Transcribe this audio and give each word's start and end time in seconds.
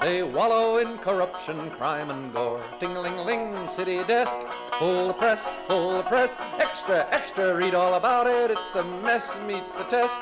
They 0.00 0.22
wallow 0.22 0.78
in 0.78 0.96
corruption, 0.96 1.70
crime, 1.72 2.08
and 2.08 2.32
gore. 2.32 2.64
Ting-a-ling-ling, 2.80 3.68
city 3.68 4.02
desk, 4.04 4.34
full 4.78 5.08
the 5.08 5.12
press, 5.12 5.44
full 5.68 5.98
the 5.98 6.04
press. 6.04 6.34
Extra, 6.58 7.06
extra, 7.10 7.54
read 7.54 7.74
all 7.74 7.92
about 7.92 8.26
it. 8.26 8.50
It's 8.50 8.74
a 8.76 8.82
mess, 8.82 9.36
meets 9.46 9.72
the 9.72 9.84
test. 9.84 10.14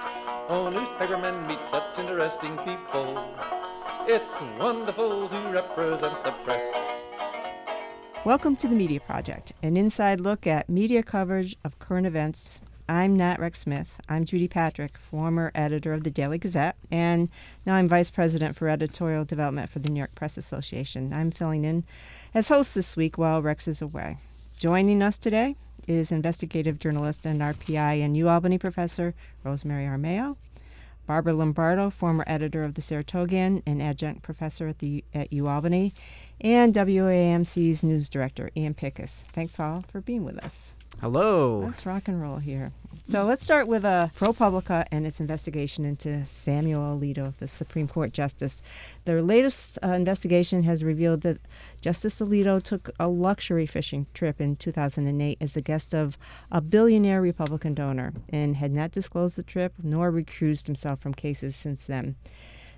Oh, 0.49 0.69
newspapermen 0.69 1.47
meet 1.47 1.65
such 1.65 1.97
interesting 1.97 2.57
people. 2.59 3.25
It's 4.09 4.33
wonderful 4.59 5.29
to 5.29 5.41
represent 5.53 6.25
the 6.25 6.33
press. 6.43 6.63
Welcome 8.25 8.57
to 8.57 8.67
the 8.67 8.75
Media 8.75 8.99
Project, 8.99 9.53
an 9.63 9.77
inside 9.77 10.21
look 10.21 10.45
at 10.45 10.69
media 10.69 11.05
coverage 11.05 11.57
of 11.65 11.79
current 11.79 12.09
events. 12.09 12.61
I'm 12.91 13.17
Nat 13.17 13.39
Rex 13.39 13.59
Smith. 13.59 14.01
I'm 14.09 14.25
Judy 14.25 14.49
Patrick, 14.49 14.97
former 14.97 15.53
editor 15.55 15.93
of 15.93 16.05
the 16.05 16.11
Daily 16.11 16.39
Gazette, 16.39 16.75
and 16.91 17.29
now 17.67 17.75
I'm 17.75 17.87
vice 17.87 18.09
president 18.09 18.57
for 18.57 18.71
editorial 18.71 19.27
development 19.27 19.69
for 19.69 19.79
the 19.79 19.91
New 19.91 19.99
York 19.99 20.15
Press 20.15 20.39
Association. 20.39 21.13
I'm 21.13 21.31
filling 21.31 21.67
in 21.67 21.85
as 22.33 22.49
host 22.49 22.75
this 22.75 22.97
week 22.97 23.19
while 23.19 23.43
Rex 23.43 23.69
is 23.69 23.83
away. 23.83 24.17
Joining 24.57 25.03
us 25.03 25.19
today 25.19 25.55
is 25.87 26.11
investigative 26.11 26.79
journalist 26.79 27.27
and 27.27 27.43
RPI 27.43 28.03
and 28.03 28.17
UAlbany 28.17 28.59
professor 28.59 29.15
Rosemary 29.45 29.85
Armao, 29.85 30.37
Barbara 31.07 31.35
Lombardo, 31.35 31.91
former 31.91 32.25
editor 32.27 32.63
of 32.63 32.73
the 32.73 32.81
Saratogian 32.81 33.63
and 33.67 33.83
adjunct 33.83 34.23
professor 34.23 34.67
at 34.67 34.79
the 34.79 35.05
at 35.13 35.31
UAlbany, 35.31 35.93
and 36.41 36.73
WAMC's 36.73 37.85
news 37.85 38.09
director 38.09 38.51
Ian 38.57 38.73
Pickus. 38.73 39.25
Thanks 39.35 39.61
all 39.61 39.85
for 39.93 40.01
being 40.01 40.25
with 40.25 40.39
us. 40.39 40.71
Hello. 41.01 41.61
Let's 41.61 41.87
rock 41.87 42.09
and 42.09 42.21
roll 42.21 42.39
here. 42.39 42.73
So 43.09 43.25
let's 43.25 43.45
start 43.45 43.69
with 43.69 43.85
uh, 43.85 44.09
ProPublica 44.19 44.85
and 44.91 45.07
its 45.07 45.21
investigation 45.21 45.85
into 45.85 46.27
Samuel 46.27 46.99
Alito, 46.99 47.35
the 47.37 47.47
Supreme 47.47 47.87
Court 47.87 48.13
justice. 48.13 48.63
Their 49.05 49.23
latest 49.23 49.79
uh, 49.83 49.91
investigation 49.91 50.65
has 50.65 50.83
revealed 50.83 51.21
that 51.21 51.39
Justice 51.81 52.19
Alito 52.19 52.61
took 52.61 52.91
a 52.99 53.07
luxury 53.07 53.65
fishing 53.65 54.07
trip 54.13 54.41
in 54.41 54.57
2008 54.57 55.39
as 55.41 55.53
the 55.53 55.63
guest 55.63 55.95
of 55.95 56.19
a 56.51 56.61
billionaire 56.61 57.23
Republican 57.23 57.75
donor 57.75 58.13
and 58.31 58.57
had 58.57 58.73
not 58.73 58.91
disclosed 58.91 59.37
the 59.37 59.45
trip 59.45 59.75
nor 59.81 60.11
recused 60.11 60.67
himself 60.67 61.01
from 61.01 61.15
cases 61.15 61.55
since 61.55 61.87
then. 61.87 62.17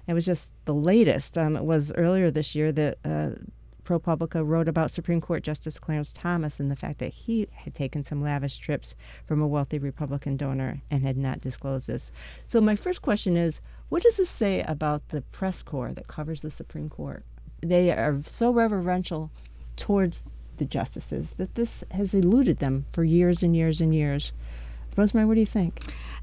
It 0.07 0.13
was 0.13 0.27
just 0.27 0.53
the 0.67 0.75
latest. 0.75 1.39
Um, 1.39 1.57
it 1.57 1.65
was 1.65 1.91
earlier 1.95 2.31
this 2.31 2.55
year 2.55 2.71
that 2.73 2.99
uh, 3.03 3.31
ProPublica 3.91 4.47
wrote 4.47 4.69
about 4.69 4.93
Supreme 4.93 5.21
Court 5.21 5.43
Justice 5.43 5.81
Clarence 5.81 6.13
Thomas 6.13 6.61
and 6.61 6.71
the 6.71 6.77
fact 6.77 7.01
that 7.01 7.13
he 7.13 7.49
had 7.53 7.75
taken 7.75 8.05
some 8.05 8.23
lavish 8.23 8.57
trips 8.59 8.95
from 9.27 9.43
a 9.43 9.49
wealthy 9.49 9.81
Republican 9.81 10.37
donor 10.37 10.81
and 10.93 11.03
had 11.03 11.17
not 11.17 11.41
disclosed 11.41 11.89
this. 11.89 12.13
So, 12.47 12.61
my 12.61 12.77
first 12.77 13.03
question 13.03 13.37
is 13.37 13.61
what 13.89 14.05
does 14.05 14.17
this 14.17 14.31
say 14.31 14.63
about 14.63 15.09
the 15.09 15.23
press 15.23 15.61
corps 15.61 15.93
that 15.95 16.07
covers 16.07 16.41
the 16.41 16.53
Supreme 16.53 16.89
Court? 16.89 17.25
They 17.63 17.91
are 17.91 18.21
so 18.25 18.53
reverential 18.53 19.33
towards 19.75 20.23
the 20.59 20.65
justices 20.67 21.33
that 21.33 21.57
this 21.57 21.83
has 21.91 22.15
eluded 22.15 22.59
them 22.59 22.87
for 22.93 23.03
years 23.03 23.43
and 23.43 23.57
years 23.57 23.81
and 23.81 23.93
years. 23.93 24.33
Rosemary, 24.97 25.27
what 25.27 25.35
do 25.35 25.41
you 25.41 25.47
think? 25.47 25.81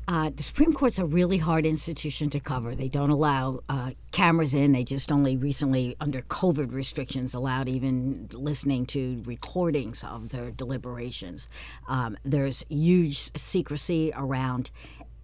Uh, 0.09 0.29
the 0.33 0.43
Supreme 0.43 0.71
Court's 0.71 0.99
a 0.99 1.05
really 1.05 1.37
hard 1.37 1.65
institution 1.65 2.29
to 2.29 2.39
cover. 2.39 2.73
They 2.75 2.87
don't 2.87 3.09
allow 3.09 3.59
uh, 3.67 3.91
cameras 4.11 4.53
in. 4.53 4.71
They 4.71 4.85
just 4.85 5.11
only 5.11 5.35
recently, 5.35 5.97
under 5.99 6.21
COVID 6.21 6.73
restrictions, 6.73 7.33
allowed 7.33 7.67
even 7.67 8.29
listening 8.31 8.85
to 8.87 9.21
recordings 9.25 10.05
of 10.05 10.29
their 10.29 10.49
deliberations. 10.51 11.49
Um, 11.89 12.17
there's 12.23 12.63
huge 12.69 13.31
secrecy 13.37 14.13
around 14.15 14.71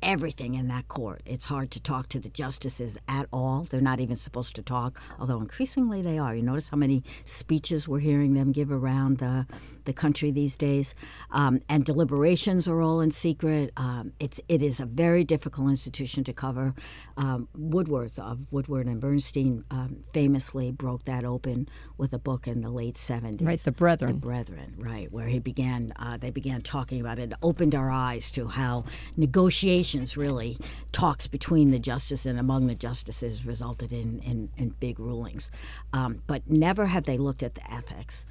everything 0.02 0.56
in 0.56 0.68
that 0.68 0.90
court. 0.90 1.22
It's 1.26 1.46
hard 1.46 1.72
to 1.72 1.82
talk 1.82 2.10
to 2.10 2.20
the 2.20 2.28
justices 2.28 2.98
at 3.08 3.28
all. 3.32 3.64
They're 3.64 3.80
not 3.80 4.02
even 4.02 4.18
supposed 4.18 4.54
to 4.56 4.62
talk, 4.62 5.02
although 5.18 5.40
increasingly 5.40 6.02
they 6.02 6.18
are. 6.18 6.36
You 6.36 6.44
notice 6.44 6.70
how 6.70 6.78
many 6.78 7.04
speeches 7.26 7.88
we're 7.88 8.00
hearing 8.00 8.34
them 8.34 8.52
give 8.52 8.70
around 8.70 9.20
the 9.20 9.48
the 9.86 9.94
country 9.94 10.32
these 10.32 10.56
days, 10.56 10.94
um, 11.32 11.62
and 11.68 11.86
deliberations 11.86 12.68
are 12.68 12.82
all 12.82 13.02
in 13.02 13.12
secret. 13.12 13.72
Um, 13.78 14.14
it's 14.20 14.40
it 14.48 14.62
is 14.62 14.80
a 14.80 14.86
very 14.86 15.24
difficult 15.24 15.70
institution 15.70 16.24
to 16.26 16.34
cover. 16.34 16.76
Um, 17.18 17.48
Woodworth 17.56 18.20
of 18.20 18.52
Woodward 18.52 18.88
and 18.88 19.02
Bernstein 19.02 19.64
um, 19.72 20.04
famously 20.14 20.72
broke 20.72 21.06
that 21.06 21.26
open 21.26 21.68
with 21.98 22.14
a 22.14 22.20
book 22.20 22.48
in 22.48 22.62
the 22.62 22.70
late 22.70 22.98
seventies. 22.98 23.48
Right, 23.48 23.60
the 23.60 23.72
Brethren. 23.72 24.14
The 24.14 24.20
Brethren, 24.20 24.76
right, 24.78 25.12
where 25.12 25.28
he 25.28 25.40
began. 25.40 25.94
Uh, 25.96 26.18
they 26.18 26.32
began 26.32 26.62
talking 26.62 27.02
about 27.02 27.20
it. 27.20 27.24
it. 27.32 27.38
Opened 27.42 27.74
our 27.74 27.90
eyes 27.90 28.32
to 28.32 28.48
how 28.48 28.86
negotiations 29.18 30.18
really 30.18 30.58
talks 30.92 31.28
between 31.28 31.72
the 31.72 31.80
justice 31.80 32.26
and 32.26 32.40
among 32.40 32.68
the 32.68 32.76
justices 32.76 33.46
resulted 33.46 33.92
in 33.92 34.20
in, 34.20 34.50
in 34.58 34.70
big 34.80 35.00
rulings, 35.00 35.50
um, 35.94 36.22
but 36.28 36.48
never 36.48 36.86
have 36.86 37.06
they 37.06 37.18
looked 37.18 37.44
at 37.44 37.56
the 37.56 37.74
ethics. 37.74 38.26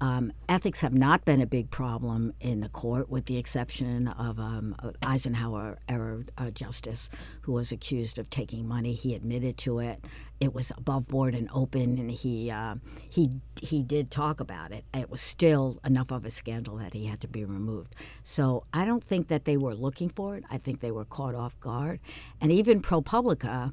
Um, 0.00 0.32
ethics 0.48 0.80
have 0.80 0.92
not 0.92 1.24
been 1.24 1.40
a 1.40 1.46
big 1.46 1.70
problem 1.70 2.34
in 2.40 2.60
the 2.60 2.68
court, 2.68 3.08
with 3.08 3.26
the 3.26 3.38
exception 3.38 4.08
of 4.08 4.38
um, 4.38 4.76
Eisenhower 5.06 5.78
era 5.88 6.24
uh, 6.36 6.50
justice, 6.50 7.08
who 7.42 7.52
was 7.52 7.72
accused 7.72 8.18
of 8.18 8.28
taking 8.28 8.66
money. 8.68 8.92
He 8.92 9.14
admitted 9.14 9.56
to 9.58 9.78
it. 9.78 10.04
It 10.40 10.52
was 10.52 10.72
above 10.76 11.06
board 11.06 11.34
and 11.34 11.48
open, 11.54 11.98
and 11.98 12.10
he 12.10 12.50
uh, 12.50 12.76
he 13.08 13.30
he 13.60 13.82
did 13.82 14.10
talk 14.10 14.40
about 14.40 14.72
it. 14.72 14.84
It 14.92 15.10
was 15.10 15.20
still 15.20 15.78
enough 15.84 16.10
of 16.10 16.24
a 16.24 16.30
scandal 16.30 16.76
that 16.76 16.92
he 16.92 17.06
had 17.06 17.20
to 17.20 17.28
be 17.28 17.44
removed. 17.44 17.94
So 18.22 18.64
I 18.72 18.84
don't 18.84 19.02
think 19.02 19.28
that 19.28 19.44
they 19.44 19.56
were 19.56 19.74
looking 19.74 20.08
for 20.08 20.36
it. 20.36 20.44
I 20.50 20.58
think 20.58 20.80
they 20.80 20.90
were 20.90 21.04
caught 21.04 21.34
off 21.34 21.58
guard, 21.60 22.00
and 22.40 22.52
even 22.52 22.82
ProPublica 22.82 23.72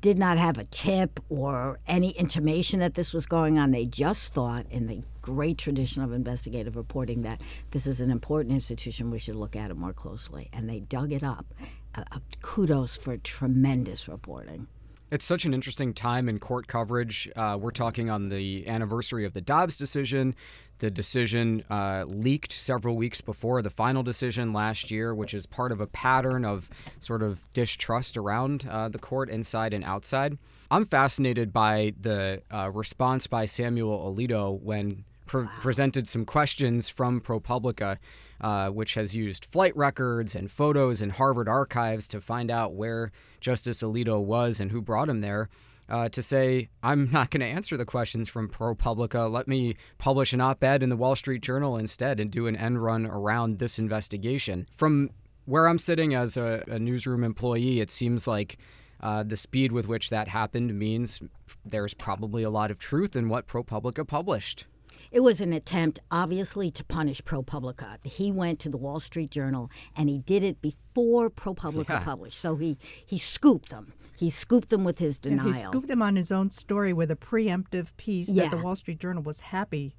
did 0.00 0.18
not 0.18 0.36
have 0.38 0.58
a 0.58 0.64
tip 0.64 1.20
or 1.28 1.78
any 1.86 2.10
intimation 2.10 2.80
that 2.80 2.94
this 2.94 3.12
was 3.12 3.26
going 3.26 3.58
on. 3.58 3.70
They 3.70 3.86
just 3.86 4.34
thought, 4.34 4.66
in 4.70 4.86
the 4.86 5.02
great 5.22 5.58
tradition 5.58 6.02
of 6.02 6.12
investigative 6.12 6.76
reporting, 6.76 7.22
that 7.22 7.40
this 7.70 7.86
is 7.86 8.00
an 8.00 8.10
important 8.10 8.52
institution. 8.52 9.10
We 9.10 9.18
should 9.18 9.36
look 9.36 9.54
at 9.54 9.70
it 9.70 9.76
more 9.76 9.92
closely. 9.92 10.48
And 10.52 10.68
they 10.68 10.80
dug 10.80 11.12
it 11.12 11.22
up. 11.22 11.46
Uh, 11.94 12.04
uh, 12.12 12.18
kudos 12.42 12.96
for 12.96 13.16
tremendous 13.16 14.08
reporting. 14.08 14.66
It's 15.08 15.24
such 15.24 15.44
an 15.44 15.54
interesting 15.54 15.94
time 15.94 16.28
in 16.28 16.40
court 16.40 16.66
coverage. 16.66 17.30
Uh, 17.36 17.56
we're 17.60 17.70
talking 17.70 18.10
on 18.10 18.28
the 18.28 18.66
anniversary 18.66 19.24
of 19.24 19.34
the 19.34 19.40
Dobbs 19.40 19.76
decision. 19.76 20.34
The 20.80 20.90
decision 20.90 21.62
uh, 21.70 22.04
leaked 22.08 22.52
several 22.52 22.96
weeks 22.96 23.20
before 23.20 23.62
the 23.62 23.70
final 23.70 24.02
decision 24.02 24.52
last 24.52 24.90
year, 24.90 25.14
which 25.14 25.32
is 25.32 25.46
part 25.46 25.70
of 25.70 25.80
a 25.80 25.86
pattern 25.86 26.44
of 26.44 26.68
sort 26.98 27.22
of 27.22 27.40
distrust 27.54 28.16
around 28.16 28.66
uh, 28.68 28.88
the 28.88 28.98
court, 28.98 29.30
inside 29.30 29.72
and 29.72 29.84
outside. 29.84 30.38
I'm 30.72 30.84
fascinated 30.84 31.52
by 31.52 31.94
the 32.00 32.42
uh, 32.52 32.70
response 32.72 33.28
by 33.28 33.46
Samuel 33.46 34.12
Alito 34.12 34.60
when 34.60 35.04
pre- 35.26 35.46
presented 35.60 36.08
some 36.08 36.24
questions 36.24 36.88
from 36.88 37.20
ProPublica, 37.20 37.98
uh, 38.40 38.70
which 38.70 38.94
has 38.94 39.14
used 39.14 39.46
flight 39.46 39.76
records 39.76 40.34
and 40.34 40.50
photos 40.50 41.00
in 41.00 41.10
Harvard 41.10 41.48
archives 41.48 42.06
to 42.08 42.20
find 42.20 42.50
out 42.50 42.74
where 42.74 43.12
Justice 43.40 43.82
Alito 43.82 44.22
was 44.22 44.60
and 44.60 44.70
who 44.70 44.80
brought 44.80 45.08
him 45.08 45.20
there. 45.20 45.48
Uh, 45.88 46.08
to 46.08 46.20
say, 46.20 46.68
I'm 46.82 47.12
not 47.12 47.30
going 47.30 47.42
to 47.42 47.46
answer 47.46 47.76
the 47.76 47.84
questions 47.84 48.28
from 48.28 48.48
ProPublica. 48.48 49.30
Let 49.30 49.46
me 49.46 49.76
publish 49.98 50.32
an 50.32 50.40
op 50.40 50.64
ed 50.64 50.82
in 50.82 50.88
the 50.88 50.96
Wall 50.96 51.14
Street 51.14 51.42
Journal 51.42 51.76
instead 51.76 52.18
and 52.18 52.28
do 52.28 52.48
an 52.48 52.56
end 52.56 52.82
run 52.82 53.06
around 53.06 53.60
this 53.60 53.78
investigation. 53.78 54.66
From 54.76 55.10
where 55.44 55.68
I'm 55.68 55.78
sitting 55.78 56.12
as 56.12 56.36
a, 56.36 56.64
a 56.66 56.80
newsroom 56.80 57.22
employee, 57.22 57.78
it 57.78 57.92
seems 57.92 58.26
like 58.26 58.58
uh, 59.00 59.22
the 59.22 59.36
speed 59.36 59.70
with 59.70 59.86
which 59.86 60.10
that 60.10 60.26
happened 60.26 60.76
means 60.76 61.20
there's 61.64 61.94
probably 61.94 62.42
a 62.42 62.50
lot 62.50 62.72
of 62.72 62.78
truth 62.78 63.14
in 63.14 63.28
what 63.28 63.46
ProPublica 63.46 64.06
published. 64.06 64.66
It 65.10 65.20
was 65.20 65.40
an 65.40 65.52
attempt, 65.52 66.00
obviously, 66.10 66.70
to 66.72 66.84
punish 66.84 67.22
ProPublica. 67.22 67.98
He 68.04 68.32
went 68.32 68.58
to 68.60 68.68
the 68.68 68.76
Wall 68.76 69.00
Street 69.00 69.30
Journal 69.30 69.70
and 69.96 70.08
he 70.08 70.18
did 70.18 70.42
it 70.42 70.60
before 70.60 71.30
ProPublica 71.30 71.88
yeah. 71.88 72.04
published. 72.04 72.38
So 72.38 72.56
he, 72.56 72.78
he 73.04 73.18
scooped 73.18 73.70
them. 73.70 73.92
He 74.16 74.30
scooped 74.30 74.70
them 74.70 74.82
with 74.84 74.98
his 74.98 75.18
denial. 75.18 75.48
And 75.48 75.56
he 75.56 75.62
scooped 75.62 75.88
them 75.88 76.02
on 76.02 76.16
his 76.16 76.32
own 76.32 76.50
story 76.50 76.92
with 76.92 77.10
a 77.10 77.16
preemptive 77.16 77.88
piece 77.96 78.28
yeah. 78.28 78.44
that 78.44 78.56
the 78.56 78.62
Wall 78.62 78.76
Street 78.76 78.98
Journal 78.98 79.22
was 79.22 79.40
happy 79.40 79.94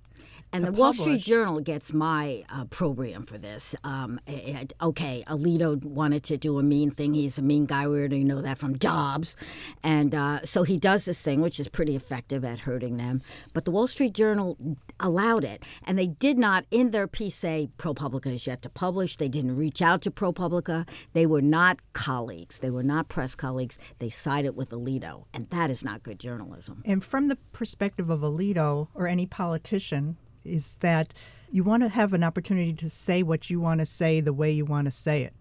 And 0.54 0.66
the 0.66 0.72
Wall 0.72 0.94
Street. 0.94 1.22
Journal 1.22 1.60
gets 1.60 1.92
my 1.92 2.46
uh, 2.50 2.66
program 2.66 3.24
for 3.24 3.38
this. 3.38 3.76
Um, 3.84 4.20
eh, 4.28 4.64
okay, 4.82 5.24
Alito 5.28 5.84
wanted 5.84 6.24
to 6.24 6.38
do 6.38 6.58
a 6.58 6.64
mean 6.64 6.92
thing. 6.92 7.14
He's 7.14 7.38
a 7.38 7.42
mean 7.42 7.66
guy. 7.66 7.88
We 7.88 8.00
already 8.00 8.24
know 8.24 8.42
that 8.42 8.58
from 8.58 8.78
Dobbs. 8.78 9.36
And 9.84 10.16
uh, 10.16 10.46
so 10.46 10.64
he 10.64 10.78
does 10.78 11.06
this 11.06 11.22
thing, 11.22 11.42
which 11.42 11.60
is 11.60 11.68
pretty 11.68 11.96
effective 11.96 12.46
at 12.46 12.60
hurting 12.62 12.98
them. 12.98 13.22
But 13.54 13.66
the 13.66 13.72
Wall 13.72 13.88
Street 13.88 14.14
Journal 14.14 14.58
allowed 15.00 15.44
it. 15.44 15.64
And 15.84 16.00
they 16.00 16.08
did 16.08 16.38
not, 16.38 16.66
in 16.72 16.92
their 16.92 17.08
piece, 17.08 17.36
say 17.36 17.70
ProPublica 17.78 18.28
is 18.28 18.48
yet 18.48 18.62
to 18.62 18.70
publish. 18.70 19.18
They 19.18 19.30
didn't 19.30 19.58
reach 19.58 19.82
out 19.82 20.02
to 20.04 20.12
ProPublica. 20.12 20.88
They 21.14 21.26
were 21.26 21.42
not 21.42 21.80
colleagues. 21.94 22.60
They 22.60 22.70
were 22.70 22.84
not 22.84 23.10
press 23.10 23.36
colleagues. 23.36 23.78
They 24.00 24.10
sided 24.10 24.56
with 24.56 24.70
Alito. 24.70 25.26
And 25.34 25.50
that 25.50 25.70
is 25.70 25.84
not 25.84 26.04
good 26.04 26.20
journalism. 26.20 26.84
And 26.86 27.04
from 27.04 27.28
the 27.28 27.36
perspective 27.52 28.10
of 28.10 28.22
Alito 28.22 28.88
or 28.94 29.08
any 29.08 29.26
politician, 29.26 30.18
is 30.48 30.78
that 30.78 31.14
you 31.52 31.64
want 31.64 31.84
to 31.84 31.90
have 31.90 32.14
an 32.14 32.24
opportunity 32.24 32.74
to 32.74 32.90
say 32.90 33.24
what 33.24 33.50
you 33.50 33.60
want 33.60 33.80
to 33.80 33.86
say 33.86 34.20
the 34.22 34.34
way 34.34 34.52
you 34.52 34.66
want 34.66 34.86
to 34.86 34.92
say 34.92 35.24
it. 35.24 35.34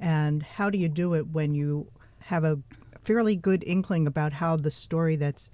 And 0.00 0.42
how 0.42 0.70
do 0.70 0.78
you 0.78 0.88
do 0.88 1.14
it 1.14 1.28
when 1.28 1.54
you 1.54 1.86
have 2.20 2.44
a 2.44 2.58
fairly 3.04 3.36
good 3.36 3.62
inkling 3.66 4.06
about 4.06 4.34
how 4.34 4.56
the 4.56 4.70
story 4.70 5.16
that's 5.16 5.50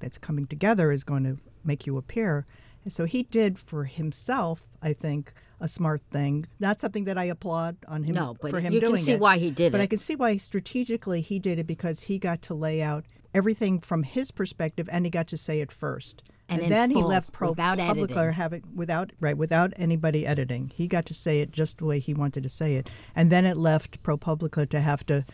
that's 0.00 0.18
coming 0.18 0.46
together 0.46 0.92
is 0.92 1.04
going 1.04 1.24
to 1.24 1.38
make 1.64 1.86
you 1.86 1.96
appear? 1.96 2.46
And 2.84 2.92
so 2.92 3.04
he 3.04 3.24
did 3.24 3.58
for 3.58 3.84
himself, 3.84 4.62
I 4.82 4.92
think, 4.92 5.32
a 5.60 5.68
smart 5.68 6.02
thing. 6.10 6.46
Not 6.58 6.80
something 6.80 7.04
that 7.04 7.16
I 7.18 7.24
applaud 7.24 7.76
on 7.86 8.02
him 8.04 8.14
No, 8.14 8.36
but 8.40 8.50
for 8.50 8.60
him 8.60 8.72
you 8.72 8.80
can 8.80 8.96
see 8.96 9.12
it. 9.12 9.20
why 9.20 9.38
he 9.38 9.50
did 9.50 9.66
it. 9.66 9.72
but 9.72 9.80
I 9.80 9.86
can 9.86 9.98
see 9.98 10.16
why 10.16 10.36
strategically 10.36 11.20
he 11.20 11.38
did 11.38 11.58
it 11.58 11.66
because 11.66 12.00
he 12.02 12.18
got 12.18 12.42
to 12.42 12.54
lay 12.54 12.82
out 12.82 13.04
everything 13.34 13.78
from 13.80 14.02
his 14.02 14.30
perspective 14.32 14.88
and 14.90 15.04
he 15.06 15.10
got 15.10 15.28
to 15.28 15.36
say 15.36 15.60
it 15.60 15.70
first. 15.70 16.22
And 16.52 16.62
in 16.62 16.70
then 16.70 16.90
he 16.90 17.02
left 17.02 17.32
Pro 17.32 17.50
without 17.50 17.78
Publica 17.78 18.12
editing. 18.14 18.32
having 18.34 18.62
without 18.74 19.12
right 19.20 19.36
without 19.36 19.72
anybody 19.76 20.26
editing. 20.26 20.70
He 20.74 20.86
got 20.86 21.06
to 21.06 21.14
say 21.14 21.40
it 21.40 21.52
just 21.52 21.78
the 21.78 21.84
way 21.84 21.98
he 21.98 22.14
wanted 22.14 22.42
to 22.42 22.48
say 22.48 22.76
it, 22.76 22.88
and 23.14 23.30
then 23.30 23.44
it 23.46 23.56
left 23.56 24.02
ProPublica 24.02 24.68
to 24.70 24.80
have 24.80 25.04
to 25.06 25.24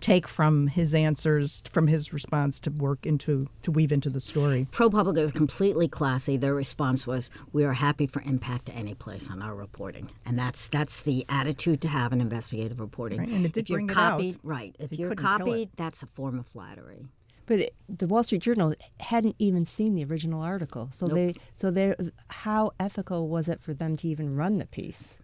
take 0.00 0.26
from 0.26 0.66
his 0.66 0.92
answers 0.92 1.62
from 1.70 1.86
his 1.86 2.12
response 2.12 2.58
to 2.58 2.68
work 2.70 3.06
into 3.06 3.46
to 3.62 3.70
weave 3.70 3.92
into 3.92 4.10
the 4.10 4.18
story. 4.20 4.66
ProPublica 4.72 5.18
is 5.18 5.30
completely 5.30 5.86
classy. 5.86 6.36
Their 6.36 6.52
response 6.54 7.06
was, 7.06 7.30
"We 7.52 7.64
are 7.64 7.74
happy 7.74 8.06
for 8.08 8.20
impact 8.22 8.66
to 8.66 8.74
any 8.74 8.94
place 8.94 9.30
on 9.30 9.40
our 9.40 9.54
reporting," 9.54 10.10
and 10.26 10.36
that's 10.36 10.66
that's 10.68 11.00
the 11.00 11.24
attitude 11.28 11.80
to 11.82 11.88
have 11.88 12.12
in 12.12 12.20
investigative 12.20 12.80
reporting. 12.80 13.20
Right, 13.20 13.28
and 13.28 13.46
it 13.46 13.52
did 13.52 13.62
if 13.66 13.70
you're 13.70 13.78
bring 13.78 13.90
it 13.90 13.96
out. 13.96 14.10
copied, 14.18 14.38
right? 14.42 14.74
If 14.80 14.90
He 14.90 14.96
you're 14.96 15.10
couldn't 15.10 15.24
kill 15.24 15.34
it. 15.34 15.38
copied, 15.38 15.70
that's 15.76 16.02
a 16.02 16.06
form 16.06 16.40
of 16.40 16.46
flattery. 16.48 17.06
But 17.46 17.60
it, 17.60 17.74
the 17.88 18.06
Wall 18.06 18.22
Street 18.22 18.42
Journal 18.42 18.74
hadn't 19.00 19.36
even 19.38 19.66
seen 19.66 19.94
the 19.94 20.04
original 20.04 20.40
article, 20.40 20.88
so 20.92 21.06
they 21.06 21.34
so 21.56 21.70
they 21.70 21.94
how 22.28 22.72
ethical 22.80 23.28
was 23.28 23.48
it 23.48 23.60
for 23.60 23.74
them 23.74 23.96
to 23.98 24.08
even 24.08 24.34
run 24.34 24.58
the 24.58 24.66
piece? 24.66 25.18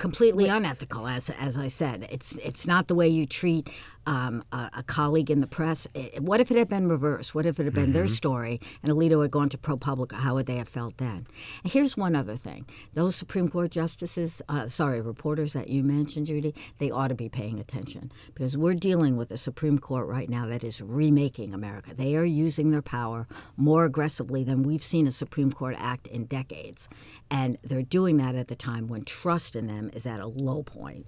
completely 0.00 0.48
unethical 0.48 1.06
as 1.06 1.30
as 1.30 1.56
I 1.56 1.68
said. 1.68 2.08
It's 2.10 2.34
it's 2.36 2.66
not 2.66 2.88
the 2.88 2.94
way 2.94 3.06
you 3.06 3.26
treat 3.26 3.68
um, 4.10 4.42
a, 4.50 4.70
a 4.78 4.82
colleague 4.82 5.30
in 5.30 5.40
the 5.40 5.46
press 5.46 5.86
I- 5.94 6.10
what 6.18 6.40
if 6.40 6.50
it 6.50 6.56
had 6.56 6.66
been 6.66 6.88
reversed? 6.88 7.32
What 7.32 7.46
if 7.46 7.60
it 7.60 7.64
had 7.64 7.74
been 7.74 7.92
their 7.92 8.08
story 8.08 8.60
and 8.82 8.92
Alito 8.92 9.22
had 9.22 9.30
gone 9.30 9.48
to 9.50 9.56
ProPublica 9.56 10.14
how 10.14 10.34
would 10.34 10.46
they 10.46 10.56
have 10.56 10.68
felt 10.68 10.96
then? 10.96 11.28
And 11.62 11.72
here's 11.72 11.96
one 11.96 12.16
other 12.16 12.36
thing. 12.36 12.66
Those 12.94 13.14
Supreme 13.14 13.48
Court 13.48 13.70
justices 13.70 14.42
uh, 14.48 14.66
sorry 14.66 15.00
reporters 15.00 15.52
that 15.52 15.68
you 15.68 15.84
mentioned 15.84 16.26
Judy 16.26 16.54
they 16.78 16.90
ought 16.90 17.08
to 17.08 17.14
be 17.14 17.28
paying 17.28 17.60
attention 17.60 18.10
because 18.34 18.56
we're 18.56 18.74
dealing 18.74 19.16
with 19.16 19.30
a 19.30 19.36
Supreme 19.36 19.78
Court 19.78 20.08
right 20.08 20.28
now 20.28 20.44
that 20.46 20.64
is 20.64 20.80
remaking 20.80 21.54
America. 21.54 21.94
They 21.94 22.16
are 22.16 22.24
using 22.24 22.72
their 22.72 22.82
power 22.82 23.28
more 23.56 23.84
aggressively 23.84 24.42
than 24.42 24.64
we've 24.64 24.82
seen 24.82 25.06
a 25.06 25.12
Supreme 25.12 25.52
Court 25.52 25.76
act 25.78 26.08
in 26.08 26.24
decades. 26.24 26.88
And 27.30 27.58
they're 27.62 27.82
doing 27.82 28.16
that 28.16 28.34
at 28.34 28.48
the 28.48 28.56
time 28.56 28.88
when 28.88 29.04
trust 29.04 29.54
in 29.54 29.68
them 29.68 29.88
is 29.92 30.04
at 30.04 30.18
a 30.18 30.26
low 30.26 30.64
point. 30.64 31.06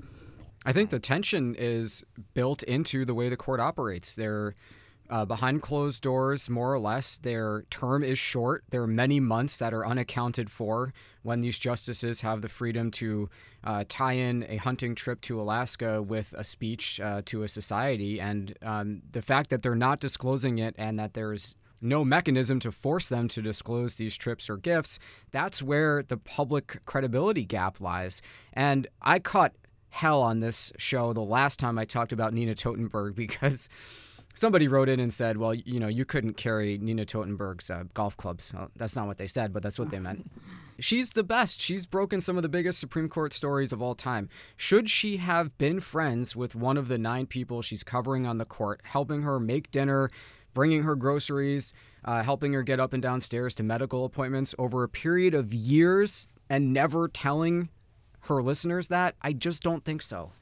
I 0.64 0.73
think 0.73 0.91
the 0.91 0.99
tension 0.99 1.55
is 1.59 2.05
built 2.35 2.62
into 2.62 3.05
the 3.05 3.14
way 3.14 3.29
the 3.29 3.37
court 3.37 3.61
operates. 3.61 4.14
They're 4.14 4.55
uh, 5.11 5.26
behind 5.26 5.61
closed 5.61 6.03
doors, 6.03 6.49
more 6.49 6.73
or 6.73 6.79
less. 6.79 7.19
Their 7.19 7.64
term 7.69 8.03
is 8.03 8.19
short. 8.19 8.64
There 8.70 8.82
are 8.82 8.87
many 8.87 9.20
months 9.20 9.59
that 9.59 9.75
are 9.75 9.87
unaccounted 9.87 10.50
for 10.50 10.93
when 11.23 11.43
these 11.43 11.59
justices 11.59 12.23
have 12.23 12.41
the 12.41 12.49
freedom 12.49 12.91
to 12.93 13.29
uh, 13.62 13.85
tie 13.88 14.14
in 14.14 14.47
a 14.49 14.56
hunting 14.56 14.94
trip 14.94 15.20
to 15.23 15.41
Alaska 15.41 16.00
with 16.00 16.32
a 16.37 16.44
speech 16.44 16.99
uh, 16.99 17.20
to 17.26 17.43
a 17.43 17.49
society. 17.49 18.20
And 18.20 18.56
um, 18.62 19.03
the 19.12 19.20
fact 19.20 19.50
that 19.50 19.61
they're 19.62 19.75
not 19.75 20.00
disclosing 20.00 20.58
it 20.58 20.75
and 20.79 20.99
that 20.99 21.12
there's 21.12 21.56
no 21.82 22.05
mechanism 22.05 22.61
to 22.61 22.73
force 22.73 23.08
them 23.08 23.29
to 23.29 23.43
disclose 23.43 23.97
these 23.97 24.17
trips 24.17 24.49
or 24.49 24.56
gifts, 24.56 24.99
that's 25.32 25.62
where 25.62 26.03
the 26.03 26.17
public 26.17 26.81
credibility 26.87 27.44
gap 27.44 27.81
lies. 27.81 28.23
And 28.53 28.87
I 29.03 29.19
caught 29.19 29.53
hell 29.93 30.23
on 30.23 30.41
this 30.41 30.73
show 30.79 31.12
the 31.12 31.21
last 31.21 31.59
time 31.59 31.79
I 31.79 31.85
talked 31.85 32.12
about 32.12 32.33
Nina 32.33 32.55
Totenberg 32.55 33.15
because 33.17 33.69
somebody 34.35 34.67
wrote 34.67 34.89
in 34.89 34.99
and 34.99 35.12
said, 35.12 35.37
well, 35.37 35.55
you 35.55 35.79
know, 35.79 35.89
you 35.89 36.05
couldn't 36.05 36.35
carry 36.35 36.79
Nina 36.79 37.05
Totenberg's 37.05 37.71
uh, 37.71 37.85
golf 37.94 38.17
clubs. 38.17 38.53
Well, 38.55 38.71
that's 38.75 38.97
not 38.97 39.06
what 39.06 39.19
they 39.19 39.27
said, 39.27 39.53
but 39.53 39.62
that's 39.62 39.79
what 39.79 39.91
they 39.91 39.99
meant. 39.99 40.31
She's 40.81 41.11
the 41.11 41.23
best. 41.23 41.61
She's 41.61 41.85
broken 41.85 42.21
some 42.21 42.37
of 42.37 42.43
the 42.43 42.49
biggest 42.49 42.81
Supreme 42.81 43.09
Court 43.09 43.35
stories 43.35 43.73
of 43.73 43.83
all 43.83 43.94
time. 43.94 44.29
Should 44.56 44.89
she 44.89 45.19
have 45.19 45.56
been 45.59 45.79
friends 45.79 46.35
with 46.35 46.55
one 46.55 46.79
of 46.79 46.89
the 46.89 46.99
nine 46.99 47.27
people 47.27 47.61
she's 47.62 47.85
covering 47.85 48.27
on 48.27 48.39
the 48.39 48.47
court, 48.47 48.81
helping 48.85 49.23
her 49.23 49.39
make 49.39 49.71
dinner, 49.71 50.11
bringing 50.55 50.83
her 50.83 50.97
groceries, 50.97 51.75
uh, 52.05 52.23
helping 52.23 52.55
her 52.55 52.62
get 52.62 52.81
up 52.81 52.94
and 52.94 53.03
downstairs 53.03 53.55
to 53.56 53.62
medical 53.62 54.05
appointments 54.05 54.55
over 54.59 54.83
a 54.83 54.89
period 54.89 55.35
of 55.35 55.53
years 55.53 56.27
and 56.49 56.73
never 56.73 57.06
telling 57.06 57.69
her 58.23 58.43
listeners 58.43 58.89
that? 58.89 59.15
I 59.23 59.33
just 59.33 59.63
don't 59.63 59.85
think 59.85 60.03
so. 60.03 60.33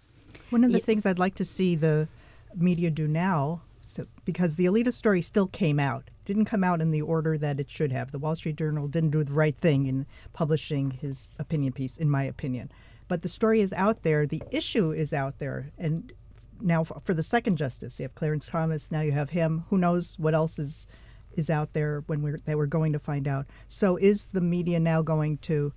One 0.50 0.64
of 0.64 0.72
the 0.72 0.78
things 0.78 1.06
I'd 1.06 1.18
like 1.18 1.34
to 1.36 1.44
see 1.44 1.74
the 1.74 2.08
media 2.54 2.90
do 2.90 3.06
now, 3.06 3.62
so, 3.82 4.06
because 4.24 4.56
the 4.56 4.66
Alito 4.66 4.92
story 4.92 5.22
still 5.22 5.46
came 5.46 5.80
out, 5.80 6.10
didn't 6.24 6.44
come 6.44 6.62
out 6.62 6.80
in 6.80 6.90
the 6.90 7.02
order 7.02 7.36
that 7.38 7.58
it 7.58 7.70
should 7.70 7.90
have. 7.92 8.12
The 8.12 8.18
Wall 8.18 8.36
Street 8.36 8.56
Journal 8.56 8.86
didn't 8.86 9.10
do 9.10 9.24
the 9.24 9.32
right 9.32 9.56
thing 9.56 9.86
in 9.86 10.06
publishing 10.32 10.92
his 10.92 11.26
opinion 11.38 11.72
piece, 11.72 11.96
in 11.96 12.08
my 12.08 12.22
opinion. 12.24 12.70
But 13.08 13.22
the 13.22 13.28
story 13.28 13.60
is 13.60 13.72
out 13.72 14.02
there, 14.02 14.26
the 14.26 14.42
issue 14.52 14.92
is 14.92 15.12
out 15.12 15.38
there, 15.38 15.70
and 15.78 16.12
now 16.60 16.84
for 16.84 17.14
the 17.14 17.22
second 17.22 17.56
justice, 17.56 17.98
you 17.98 18.04
have 18.04 18.14
Clarence 18.14 18.46
Thomas. 18.46 18.92
Now 18.92 19.00
you 19.00 19.12
have 19.12 19.30
him. 19.30 19.64
Who 19.70 19.78
knows 19.78 20.18
what 20.18 20.34
else 20.34 20.58
is 20.58 20.86
is 21.34 21.48
out 21.48 21.72
there 21.74 22.02
when 22.06 22.22
we're 22.22 22.38
that 22.38 22.56
we're 22.56 22.66
going 22.66 22.92
to 22.92 22.98
find 22.98 23.26
out. 23.26 23.46
So 23.68 23.96
is 23.96 24.26
the 24.26 24.40
media 24.40 24.80
now 24.80 25.02
going 25.02 25.38
to 25.38 25.72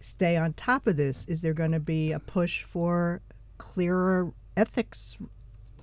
stay 0.00 0.36
on 0.36 0.52
top 0.52 0.86
of 0.86 0.96
this? 0.96 1.24
Is 1.26 1.42
there 1.42 1.54
going 1.54 1.72
to 1.72 1.80
be 1.80 2.12
a 2.12 2.18
push 2.18 2.62
for 2.62 3.20
clearer 3.58 4.32
ethics 4.56 5.16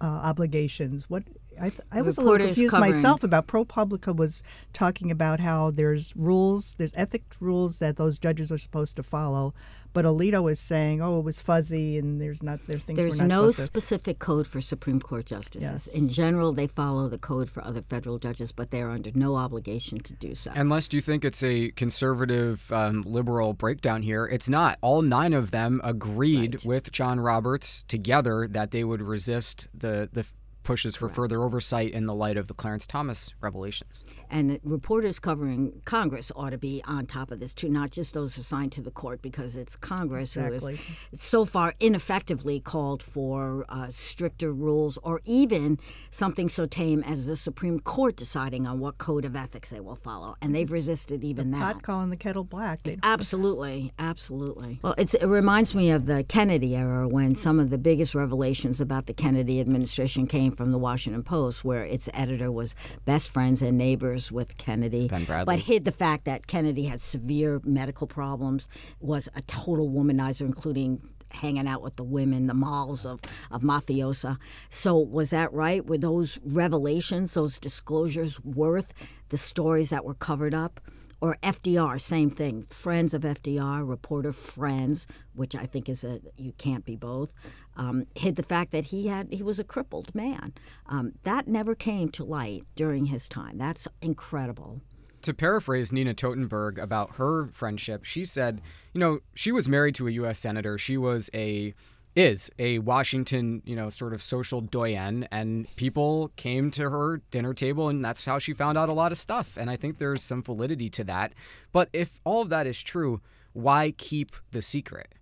uh, 0.02 0.06
obligations? 0.06 1.10
What 1.10 1.24
I, 1.60 1.70
th- 1.70 1.82
I 1.92 2.02
was 2.02 2.18
a 2.18 2.22
little 2.22 2.46
confused 2.46 2.72
covering- 2.72 2.92
myself 2.92 3.24
about 3.24 3.48
ProPublica 3.48 4.16
was 4.16 4.44
talking 4.74 5.12
about 5.12 5.40
how 5.40 5.72
there's 5.72 6.16
rules, 6.16 6.76
there's 6.78 6.94
ethic 6.96 7.24
rules 7.40 7.80
that 7.80 7.98
those 7.98 8.18
judges 8.20 8.52
are 8.52 8.58
supposed 8.58 8.96
to 8.98 9.04
follow, 9.04 9.54
but 9.94 10.04
Alito 10.04 10.52
is 10.52 10.60
saying, 10.60 11.02
oh, 11.02 11.20
it 11.20 11.24
was 11.24 11.40
fuzzy 11.40 11.98
and 11.98 12.20
there's 12.20 12.44
not 12.44 12.60
there 12.68 12.80
things 12.80 12.98
There's 12.98 13.14
we're 13.22 13.28
not 13.28 13.34
no 13.36 13.42
supposed 13.44 13.58
to. 13.58 13.64
specific 13.64 14.20
code 14.20 14.46
for 14.46 14.60
Supreme 14.60 15.00
Court 15.00 15.26
justices. 15.26 15.88
Yes. 15.88 15.88
In 15.88 16.10
general, 16.10 16.52
they 16.52 16.68
follow 16.68 17.08
the 17.08 17.18
code 17.18 17.50
for 17.50 17.64
other 17.64 17.82
federal 17.82 18.20
judges, 18.20 18.52
but 18.52 18.72
they 18.72 18.82
are 18.82 18.90
under 18.90 19.12
no 19.16 19.36
obligation 19.38 20.00
to 20.00 20.12
do 20.14 20.36
so. 20.36 20.52
Unless 20.54 20.92
you 20.92 21.00
think 21.00 21.24
it's 21.24 21.42
a 21.44 21.72
conservative 21.72 22.70
um, 22.74 23.04
liberal 23.04 23.54
breakdown 23.54 24.02
here, 24.02 24.26
it's 24.26 24.50
not. 24.50 24.78
All 24.82 25.02
nine 25.02 25.32
of 25.32 25.52
them 25.52 25.80
agreed 25.82 26.66
with 26.66 26.92
John 26.92 27.22
Roberts 27.22 27.84
together 27.88 28.50
that 28.50 28.72
they 28.72 28.84
would 28.84 29.02
resist 29.02 29.70
the 29.74 30.10
the 30.12 30.26
pushes 30.66 30.98
for 30.98 31.08
further 31.08 31.42
oversight 31.44 31.92
in 31.92 32.08
the 32.08 32.14
light 32.14 32.36
of 32.36 32.48
the 32.48 32.54
Clarence 32.54 32.86
Thomas 32.86 33.34
revelations. 33.40 34.04
And 34.30 34.60
reporters 34.64 35.20
covering 35.20 35.82
Congress 35.86 36.32
ought 36.36 36.50
to 36.50 36.58
be 36.58 36.82
on 36.86 37.06
top 37.06 37.32
of 37.32 37.40
this 37.40 37.54
too, 37.54 37.70
not 37.70 37.92
just 37.92 38.14
those 38.14 38.38
assigned 38.38 38.74
to 38.74 38.82
the 38.82 38.92
court, 38.92 39.22
because 39.22 39.56
it's 39.56 39.78
Congress 39.78 40.36
Exactly. 40.36 40.76
who 40.76 40.82
has 41.12 41.22
so 41.22 41.46
far 41.46 41.74
ineffectively 41.80 42.60
called 42.60 43.02
for 43.02 43.64
uh, 43.70 43.88
stricter 43.90 44.52
rules, 44.52 44.98
or 45.04 45.22
even 45.24 45.80
something 46.12 46.50
so 46.50 46.66
tame 46.66 47.02
as 47.04 47.28
the 47.28 47.38
Supreme 47.38 47.80
Court 47.80 48.16
deciding 48.18 48.66
on 48.68 48.80
what 48.80 48.98
code 48.98 49.24
of 49.24 49.36
ethics 49.36 49.70
they 49.70 49.80
will 49.80 49.96
follow, 49.96 50.36
and 50.42 50.54
they've 50.54 50.72
resisted 50.72 51.24
even 51.24 51.52
that. 51.52 51.60
Pot 51.60 51.84
calling 51.84 52.10
the 52.10 52.18
kettle 52.18 52.44
black. 52.44 52.80
Absolutely, 53.04 53.94
absolutely. 54.00 54.80
Well, 54.82 54.96
it's, 54.98 55.14
it 55.14 55.28
reminds 55.28 55.76
me 55.76 55.92
of 55.92 56.08
the 56.08 56.24
Kennedy 56.24 56.76
era 56.76 57.08
when 57.08 57.36
some 57.36 57.60
of 57.60 57.70
the 57.70 57.78
biggest 57.78 58.16
revelations 58.16 58.82
about 58.82 59.06
the 59.06 59.14
Kennedy 59.14 59.60
administration 59.60 60.26
came 60.26 60.52
from 60.56 60.72
the 60.72 60.78
Washington 60.78 61.24
Post, 61.24 61.64
where 61.64 61.84
its 61.84 62.10
editor 62.14 62.52
was 62.52 62.76
best 63.06 63.30
friends 63.30 63.62
and 63.62 63.78
neighbors 63.78 64.32
with 64.32 64.58
Kennedy, 64.58 65.08
Ben 65.08 65.26
Bradlee. 65.26 65.46
but 65.46 65.60
hid 65.60 65.86
the 65.86 65.92
fact 65.92 66.26
that 66.26 66.48
Kennedy 66.48 66.86
had 66.86 67.02
severe 67.02 67.62
medical 67.64 68.08
problems, 68.08 68.68
was 69.00 69.30
a 69.36 69.42
total 69.44 69.90
womanizer, 69.90 70.42
including 70.42 71.02
hanging 71.30 71.68
out 71.68 71.82
with 71.82 71.96
the 71.98 72.04
women, 72.04 72.48
the 72.48 72.54
malls 72.54 73.06
of, 73.06 73.20
of 73.52 73.62
mafiosa. 73.62 74.38
So 74.70 74.98
was 74.98 75.32
that 75.32 75.52
right? 75.54 75.86
Were 75.86 75.98
those 75.98 76.40
revelations, 76.44 77.34
those 77.34 77.60
disclosures 77.60 78.40
worth 78.44 78.94
the 79.30 79.38
stories 79.38 79.90
that 79.90 80.06
were 80.06 80.14
covered 80.14 80.54
up? 80.54 80.80
or 81.22 81.38
FDR, 81.42 82.00
same 82.00 82.30
thing. 82.30 82.64
Friends 82.70 83.14
of 83.14 83.22
FDR, 83.22 83.88
reporter 83.88 84.32
friends, 84.32 85.08
which 85.34 85.56
I 85.56 85.66
think 85.66 85.90
is 85.90 86.04
a 86.04 86.20
you 86.38 86.54
can't 86.58 86.86
be 86.86 86.96
both. 86.96 87.32
Um, 87.78 88.06
hid 88.16 88.36
the 88.36 88.44
fact 88.44 88.72
that 88.72 88.86
he 88.86 89.08
had 89.08 89.28
he 89.32 89.44
was 89.44 89.60
a 89.60 89.64
crippled 89.64 90.14
man. 90.16 90.54
Um, 90.88 91.14
that 91.24 91.48
never 91.48 91.76
came 91.76 92.10
to 92.10 92.24
light 92.24 92.64
during 92.76 93.06
his 93.08 93.28
time. 93.28 93.58
That's 93.58 93.88
incredible. 94.02 94.82
To 95.24 95.34
paraphrase 95.34 95.92
Nina 95.92 96.14
Totenberg 96.14 96.78
about 96.78 97.16
her 97.16 97.48
friendship, 97.48 98.04
she 98.04 98.26
said, 98.26 98.62
you 98.94 99.00
know, 99.00 99.20
she 99.34 99.52
was 99.52 99.68
married 99.68 99.96
to 99.96 100.08
a 100.08 100.12
U.S. 100.12 100.38
senator. 100.40 100.78
She 100.78 100.98
was 100.98 101.30
a 101.34 101.74
is 102.16 102.50
a 102.58 102.80
Washington, 102.80 103.62
you 103.66 103.76
know, 103.76 103.90
sort 103.90 104.14
of 104.14 104.24
social 104.24 104.62
doyen, 104.62 105.28
and 105.32 105.68
people 105.76 106.32
came 106.38 106.72
to 106.72 106.90
her 106.90 107.22
dinner 107.30 107.54
table, 107.54 107.90
and 107.90 108.04
that's 108.04 108.26
how 108.26 108.40
she 108.40 108.54
found 108.54 108.78
out 108.78 108.88
a 108.88 108.94
lot 108.94 109.12
of 109.12 109.18
stuff. 109.18 109.58
And 109.58 109.70
I 109.70 109.76
think 109.76 109.98
there's 109.98 110.24
some 110.24 110.42
validity 110.42 110.90
to 110.92 111.04
that. 111.04 111.34
But 111.74 111.90
if 111.92 112.22
all 112.24 112.42
of 112.42 112.50
that 112.50 112.68
is 112.68 112.82
true, 112.82 113.22
why 113.54 113.92
keep 113.92 114.32
the 114.52 114.62
secret? 114.62 115.14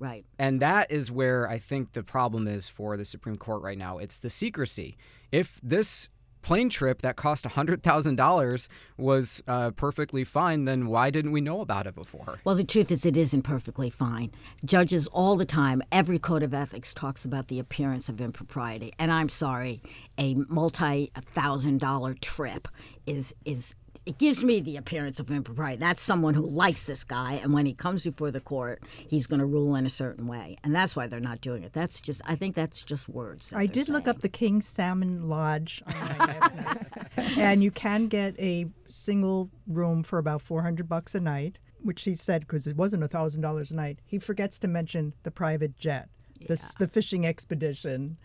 Right. 0.00 0.24
And 0.38 0.60
that 0.60 0.90
is 0.90 1.12
where 1.12 1.48
I 1.48 1.58
think 1.58 1.92
the 1.92 2.02
problem 2.02 2.48
is 2.48 2.68
for 2.68 2.96
the 2.96 3.04
Supreme 3.04 3.36
Court 3.36 3.62
right 3.62 3.78
now. 3.78 3.98
It's 3.98 4.18
the 4.18 4.30
secrecy. 4.30 4.96
If 5.30 5.60
this 5.62 6.08
plane 6.42 6.70
trip 6.70 7.02
that 7.02 7.16
cost 7.16 7.44
$100,000 7.44 8.68
was 8.96 9.42
uh, 9.46 9.70
perfectly 9.72 10.24
fine, 10.24 10.64
then 10.64 10.86
why 10.86 11.10
didn't 11.10 11.32
we 11.32 11.40
know 11.42 11.60
about 11.60 11.86
it 11.86 11.94
before? 11.94 12.40
Well, 12.44 12.54
the 12.54 12.64
truth 12.64 12.90
is, 12.90 13.04
it 13.04 13.16
isn't 13.16 13.42
perfectly 13.42 13.90
fine. 13.90 14.32
Judges 14.64 15.06
all 15.08 15.36
the 15.36 15.44
time, 15.44 15.82
every 15.92 16.18
code 16.18 16.42
of 16.42 16.54
ethics 16.54 16.94
talks 16.94 17.26
about 17.26 17.48
the 17.48 17.58
appearance 17.58 18.08
of 18.08 18.22
impropriety. 18.22 18.92
And 18.98 19.12
I'm 19.12 19.28
sorry, 19.28 19.82
a 20.18 20.34
multi 20.48 21.10
thousand 21.14 21.78
dollar 21.80 22.14
trip 22.14 22.68
is, 23.06 23.34
is 23.44 23.74
it 24.06 24.18
gives 24.18 24.42
me 24.42 24.60
the 24.60 24.76
appearance 24.76 25.20
of 25.20 25.30
impropriety. 25.30 25.78
That's 25.78 26.00
someone 26.00 26.34
who 26.34 26.48
likes 26.48 26.84
this 26.86 27.04
guy, 27.04 27.34
and 27.34 27.52
when 27.52 27.66
he 27.66 27.74
comes 27.74 28.02
before 28.02 28.30
the 28.30 28.40
court, 28.40 28.82
he's 29.06 29.26
going 29.26 29.40
to 29.40 29.46
rule 29.46 29.74
in 29.76 29.84
a 29.84 29.90
certain 29.90 30.26
way, 30.26 30.56
and 30.64 30.74
that's 30.74 30.96
why 30.96 31.06
they're 31.06 31.20
not 31.20 31.40
doing 31.40 31.62
it. 31.62 31.72
That's 31.72 32.00
just, 32.00 32.20
I 32.24 32.34
think 32.34 32.56
that's 32.56 32.82
just 32.82 33.08
words. 33.08 33.52
I 33.54 33.66
did 33.66 33.88
look 33.88 34.08
up 34.08 34.20
the 34.20 34.28
King 34.28 34.62
Salmon 34.62 35.28
Lodge 35.28 35.82
online 35.86 36.86
and 37.38 37.62
you 37.62 37.70
can 37.70 38.06
get 38.08 38.38
a 38.38 38.66
single 38.88 39.50
room 39.66 40.02
for 40.02 40.18
about 40.18 40.42
four 40.42 40.62
hundred 40.62 40.88
bucks 40.88 41.14
a 41.14 41.20
night, 41.20 41.58
which 41.82 42.02
he 42.02 42.14
said 42.14 42.42
because 42.42 42.66
it 42.66 42.76
wasn't 42.76 43.02
a 43.02 43.08
thousand 43.08 43.42
dollars 43.42 43.70
a 43.70 43.74
night. 43.74 43.98
He 44.06 44.18
forgets 44.18 44.58
to 44.60 44.68
mention 44.68 45.12
the 45.22 45.30
private 45.30 45.76
jet, 45.76 46.08
the 46.48 46.72
the 46.78 46.88
fishing 46.88 47.26
expedition, 47.26 48.16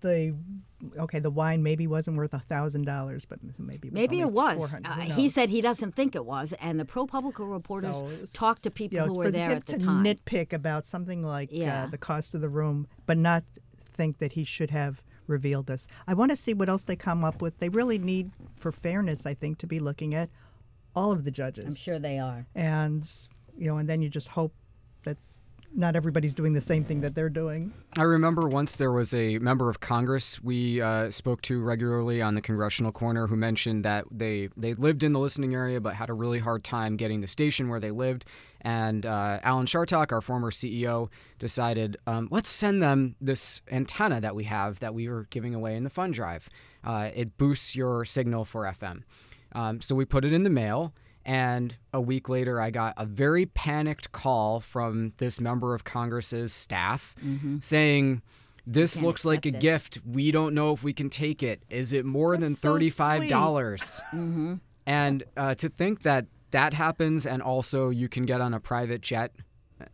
the 0.00 0.34
okay, 0.98 1.18
the 1.18 1.30
wine 1.30 1.62
maybe 1.62 1.86
wasn't 1.86 2.16
worth 2.16 2.32
a 2.34 2.38
thousand 2.38 2.84
dollars, 2.84 3.24
but 3.24 3.38
maybe 3.58 3.88
it 3.88 3.92
was 3.92 4.00
Maybe 4.00 4.20
it 4.20 4.30
was. 4.30 4.74
Uh, 4.84 5.00
he 5.00 5.28
said 5.28 5.50
he 5.50 5.60
doesn't 5.60 5.94
think 5.96 6.14
it 6.14 6.24
was, 6.24 6.52
and 6.60 6.78
the 6.78 6.84
ProPublica 6.84 7.40
reporters 7.50 7.94
So 7.96 8.02
was- 8.04 8.32
talked 8.32 8.62
to 8.62 8.70
people 8.70 8.98
you 8.98 9.06
know, 9.06 9.12
who 9.12 9.18
were 9.18 9.30
there 9.30 9.50
at 9.50 9.66
the 9.66 9.78
to 9.78 9.84
time. 9.84 10.04
nitpick 10.04 10.52
about 10.52 10.86
something 10.86 11.22
like 11.22 11.50
Yeah. 11.52 11.84
uh, 11.84 11.86
the 11.88 11.98
cost 11.98 12.34
of 12.34 12.40
the 12.40 12.48
room, 12.48 12.86
but 13.06 13.18
not 13.18 13.42
think 13.84 14.18
that 14.18 14.32
he 14.32 14.44
should 14.44 14.70
have 14.70 15.02
revealed 15.26 15.66
this. 15.66 15.88
I 16.06 16.14
want 16.14 16.30
to 16.30 16.36
see 16.36 16.54
what 16.54 16.68
else 16.68 16.84
they 16.84 16.96
come 16.96 17.24
up 17.24 17.42
with. 17.42 17.58
They 17.58 17.68
really 17.68 17.98
need, 17.98 18.30
for 18.56 18.70
fairness, 18.72 19.26
I 19.26 19.34
think, 19.34 19.58
to 19.58 19.66
be 19.66 19.80
looking 19.80 20.14
at 20.14 20.30
all 20.94 21.12
of 21.12 21.24
the 21.24 21.30
judges, 21.30 21.64
I'm 21.66 21.74
sure 21.74 21.98
they 21.98 22.18
are. 22.18 22.46
and 22.54 23.10
you 23.56 23.66
know, 23.66 23.76
and 23.78 23.88
then 23.88 24.00
you 24.00 24.08
just 24.08 24.28
hope 24.28 24.52
not 25.74 25.96
everybody's 25.96 26.34
doing 26.34 26.52
the 26.52 26.60
same 26.60 26.84
thing 26.84 27.00
that 27.02 27.14
they're 27.14 27.28
doing. 27.28 27.72
I 27.96 28.02
remember 28.02 28.48
once 28.48 28.76
there 28.76 28.92
was 28.92 29.12
a 29.12 29.38
member 29.38 29.68
of 29.68 29.80
Congress 29.80 30.42
we 30.42 30.80
uh, 30.80 31.10
spoke 31.10 31.42
to 31.42 31.60
regularly 31.62 32.22
on 32.22 32.34
the 32.34 32.40
Congressional 32.40 32.92
Corner 32.92 33.26
who 33.26 33.36
mentioned 33.36 33.84
that 33.84 34.06
they, 34.10 34.48
they 34.56 34.74
lived 34.74 35.02
in 35.02 35.12
the 35.12 35.18
listening 35.18 35.54
area 35.54 35.80
but 35.80 35.94
had 35.94 36.10
a 36.10 36.14
really 36.14 36.38
hard 36.38 36.64
time 36.64 36.96
getting 36.96 37.20
the 37.20 37.26
station 37.26 37.68
where 37.68 37.80
they 37.80 37.90
lived. 37.90 38.24
And 38.60 39.06
uh, 39.06 39.38
Alan 39.42 39.66
Chartock, 39.66 40.10
our 40.10 40.20
former 40.20 40.50
CEO, 40.50 41.08
decided 41.38 41.96
um, 42.06 42.28
let's 42.30 42.48
send 42.48 42.82
them 42.82 43.14
this 43.20 43.62
antenna 43.70 44.20
that 44.20 44.34
we 44.34 44.44
have 44.44 44.80
that 44.80 44.94
we 44.94 45.08
were 45.08 45.26
giving 45.30 45.54
away 45.54 45.76
in 45.76 45.84
the 45.84 45.90
fund 45.90 46.14
drive. 46.14 46.48
Uh, 46.82 47.10
it 47.14 47.38
boosts 47.38 47.76
your 47.76 48.04
signal 48.04 48.44
for 48.44 48.64
FM. 48.64 49.02
Um, 49.52 49.80
so 49.80 49.94
we 49.94 50.04
put 50.04 50.24
it 50.24 50.32
in 50.32 50.42
the 50.42 50.50
mail. 50.50 50.92
And 51.28 51.76
a 51.92 52.00
week 52.00 52.30
later, 52.30 52.58
I 52.58 52.70
got 52.70 52.94
a 52.96 53.04
very 53.04 53.44
panicked 53.44 54.12
call 54.12 54.60
from 54.60 55.12
this 55.18 55.38
member 55.40 55.74
of 55.74 55.84
Congress's 55.84 56.54
staff 56.54 57.14
saying, 57.60 58.22
This 58.66 58.98
looks 59.00 59.26
like 59.26 59.44
a 59.44 59.50
this." 59.50 59.60
gift. 59.60 59.98
We 60.06 60.30
don't 60.32 60.54
know 60.54 60.72
if 60.72 60.82
we 60.82 60.94
can 60.94 61.10
take 61.10 61.42
it. 61.42 61.62
Is 61.68 61.92
it 61.92 62.06
more 62.06 62.36
than 62.38 62.48
That's 62.52 62.60
so 62.60 62.78
sweet. 62.78 62.94
$35? 62.94 63.28
dollars 63.28 64.00
And 64.86 65.22
uh, 65.36 65.54
to 65.56 65.68
think 65.68 66.02
that 66.02 66.24
that 66.50 66.72
happens 66.72 67.26
and 67.26 67.42
also 67.42 67.90
you 67.90 68.08
can 68.08 68.24
get 68.24 68.40
on 68.40 68.54
a 68.54 68.60
private 68.60 69.02
jet 69.02 69.32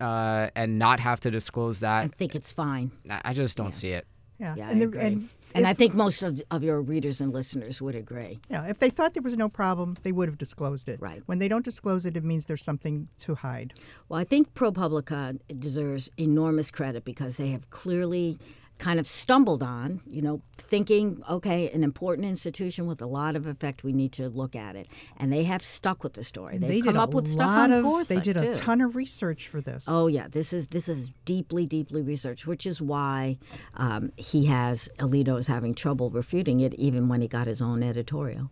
uh, 0.00 0.50
and 0.54 0.78
not 0.78 1.00
have 1.00 1.18
to 1.20 1.32
disclose 1.32 1.80
that. 1.80 2.04
I 2.04 2.08
think 2.08 2.36
it's 2.36 2.52
fine. 2.52 2.92
I 3.10 3.20
I 3.24 3.32
just 3.32 3.56
don't 3.56 3.72
see 3.74 3.88
it. 3.88 4.06
Yeah, 4.38 4.54
Yeah, 4.56 4.68
and, 4.70 4.76
I 4.76 4.78
the- 4.78 4.84
agree. 4.86 5.00
and 5.00 5.28
And 5.54 5.64
if, 5.64 5.70
I 5.70 5.75
think 5.75 5.94
most 5.94 6.23
of, 6.23 6.42
of 6.50 6.64
your 6.64 6.82
readers 6.82 7.20
and 7.20 7.32
listeners 7.32 7.80
would 7.80 7.94
agree. 7.94 8.40
yeah, 8.50 8.66
if 8.66 8.80
they 8.80 8.90
thought 8.90 9.14
there 9.14 9.23
was 9.23 9.37
no 9.37 9.49
problem, 9.49 9.96
they 10.02 10.12
would 10.12 10.28
have 10.28 10.38
disclosed 10.38 10.88
it. 10.88 11.00
Right. 11.00 11.23
When 11.26 11.38
they 11.38 11.49
don't 11.49 11.64
disclose 11.64 12.04
it, 12.06 12.16
it 12.16 12.25
means 12.25 12.46
there's 12.46 12.64
something 12.64 13.08
to 13.20 13.37
hide. 13.37 13.75
Well, 14.08 14.20
I 14.20 14.25
think 14.25 14.52
ProPublica 14.54 15.38
deserves 15.58 16.11
enormous 16.16 16.70
credit 16.70 17.04
because 17.04 17.37
they 17.37 17.50
have 17.50 17.70
clearly 17.70 18.38
kind 18.84 19.00
of 19.00 19.06
stumbled 19.06 19.62
on, 19.62 20.02
you 20.06 20.20
know, 20.20 20.42
thinking, 20.58 21.22
okay, 21.30 21.70
an 21.70 21.82
important 21.82 22.28
institution 22.28 22.86
with 22.86 23.00
a 23.00 23.06
lot 23.06 23.34
of 23.34 23.46
effect, 23.46 23.82
we 23.82 23.94
need 23.94 24.12
to 24.12 24.28
look 24.28 24.54
at 24.54 24.76
it. 24.76 24.86
And 25.16 25.32
they 25.32 25.44
have 25.44 25.62
stuck 25.62 26.04
with 26.04 26.12
the 26.12 26.22
story. 26.22 26.58
They've 26.58 26.68
they 26.68 26.80
come 26.80 26.92
did 26.92 27.00
up 27.00 27.14
a 27.14 27.16
with 27.16 27.30
stuff 27.30 27.48
on 27.48 27.72
of. 27.72 27.82
Gorsuch, 27.82 28.08
they 28.08 28.20
did 28.20 28.36
a 28.36 28.54
too. 28.54 28.56
ton 28.56 28.82
of 28.82 28.94
research 28.94 29.48
for 29.48 29.62
this. 29.62 29.86
Oh 29.88 30.06
yeah, 30.06 30.28
this 30.28 30.52
is 30.52 30.66
this 30.66 30.86
is 30.86 31.10
deeply, 31.24 31.64
deeply 31.64 32.02
researched, 32.02 32.46
which 32.46 32.66
is 32.66 32.82
why 32.82 33.38
um, 33.72 34.12
he 34.16 34.44
has 34.46 34.90
Alito 34.98 35.38
is 35.38 35.46
having 35.46 35.74
trouble 35.74 36.10
refuting 36.10 36.60
it, 36.60 36.74
even 36.74 37.08
when 37.08 37.22
he 37.22 37.28
got 37.28 37.46
his 37.46 37.62
own 37.62 37.82
editorial. 37.82 38.50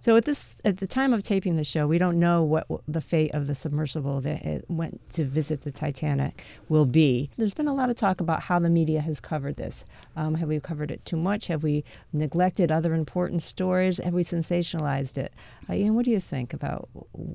So 0.00 0.16
at 0.16 0.24
this 0.24 0.54
at 0.64 0.78
the 0.78 0.86
time 0.86 1.12
of 1.12 1.24
taping 1.24 1.56
the 1.56 1.64
show, 1.64 1.86
we 1.86 1.98
don't 1.98 2.20
know 2.20 2.42
what 2.42 2.68
w- 2.68 2.82
the 2.86 3.00
fate 3.00 3.34
of 3.34 3.48
the 3.48 3.54
submersible 3.54 4.20
that 4.20 4.44
it 4.44 4.64
went 4.68 5.00
to 5.10 5.24
visit 5.24 5.62
the 5.62 5.72
Titanic 5.72 6.44
will 6.68 6.86
be. 6.86 7.30
There's 7.36 7.54
been 7.54 7.66
a 7.66 7.74
lot 7.74 7.90
of 7.90 7.96
talk 7.96 8.20
about 8.20 8.40
how 8.40 8.60
the 8.60 8.70
media 8.70 9.00
has 9.00 9.18
covered 9.18 9.56
this. 9.56 9.84
Um, 10.16 10.34
have 10.36 10.48
we 10.48 10.60
covered 10.60 10.92
it 10.92 11.04
too 11.04 11.16
much? 11.16 11.48
Have 11.48 11.64
we 11.64 11.84
neglected 12.12 12.70
other 12.70 12.94
important 12.94 13.42
stories? 13.42 13.98
Have 13.98 14.14
we 14.14 14.22
sensationalized 14.22 15.18
it? 15.18 15.32
Uh, 15.68 15.74
Ian, 15.74 15.94
what 15.96 16.04
do 16.04 16.12
you 16.12 16.20
think 16.20 16.54
about 16.54 16.88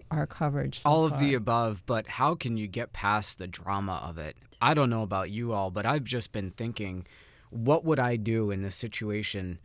our 0.09 0.25
coverage? 0.25 0.79
so 0.79 0.89
all 0.89 1.05
of 1.05 1.19
the 1.19 1.33
above, 1.33 1.83
but 1.85 2.07
how 2.07 2.33
can 2.33 2.55
you 2.55 2.67
get 2.67 2.93
past 2.93 3.37
the 3.39 3.47
drama 3.47 4.01
of 4.07 4.17
it? 4.17 4.37
I 4.61 4.73
don't 4.73 4.89
know 4.89 5.03
about 5.03 5.29
you 5.29 5.51
all, 5.51 5.69
but 5.69 5.85
I've 5.85 6.05
just 6.05 6.31
been 6.31 6.51
thinking, 6.51 7.05
what 7.49 7.83
would 7.83 7.99
I 7.99 8.15
do 8.15 8.51
in 8.51 8.61
this 8.61 8.75
situation? 8.75 9.59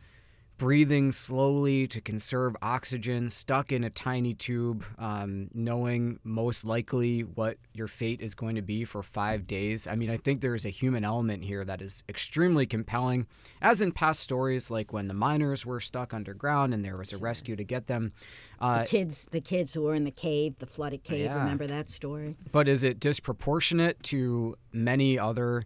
Breathing 0.59 1.13
slowly 1.13 1.87
to 1.87 2.01
conserve 2.01 2.53
oxygen, 2.61 3.29
stuck 3.29 3.71
in 3.71 3.85
a 3.85 3.89
tiny 3.89 4.33
tube, 4.33 4.83
um, 4.97 5.49
knowing 5.53 6.19
most 6.25 6.65
likely 6.65 7.21
what 7.21 7.55
your 7.73 7.87
fate 7.87 8.19
is 8.19 8.35
going 8.35 8.55
to 8.55 8.61
be 8.61 8.83
for 8.83 9.01
five 9.01 9.47
days. 9.47 9.87
I 9.87 9.95
mean, 9.95 10.09
I 10.09 10.17
think 10.17 10.41
there's 10.41 10.65
a 10.65 10.69
human 10.69 11.05
element 11.05 11.45
here 11.45 11.63
that 11.63 11.81
is 11.81 12.03
extremely 12.09 12.65
compelling, 12.65 13.25
as 13.61 13.81
in 13.81 13.93
past 13.93 14.19
stories 14.19 14.69
like 14.69 14.91
when 14.91 15.07
the 15.07 15.13
miners 15.13 15.65
were 15.65 15.79
stuck 15.79 16.13
underground 16.13 16.73
and 16.73 16.83
there 16.83 16.97
was 16.97 17.13
a 17.13 17.17
rescue 17.17 17.55
to 17.55 17.63
get 17.63 17.87
them. 17.87 18.11
Uh, 18.59 18.79
The 18.81 18.85
kids, 18.89 19.29
the 19.31 19.39
kids 19.39 19.73
who 19.73 19.83
were 19.83 19.95
in 19.95 20.03
the 20.03 20.11
cave, 20.11 20.55
the 20.59 20.67
flooded 20.67 21.05
cave. 21.05 21.21
Yeah. 21.23 21.39
Remember 21.39 21.67
that 21.67 21.87
story? 21.87 22.35
but 22.51 22.67
is 22.67 22.83
it 22.83 22.99
disproportionate 22.99 24.03
to 24.03 24.57
many 24.73 25.17
other 25.17 25.63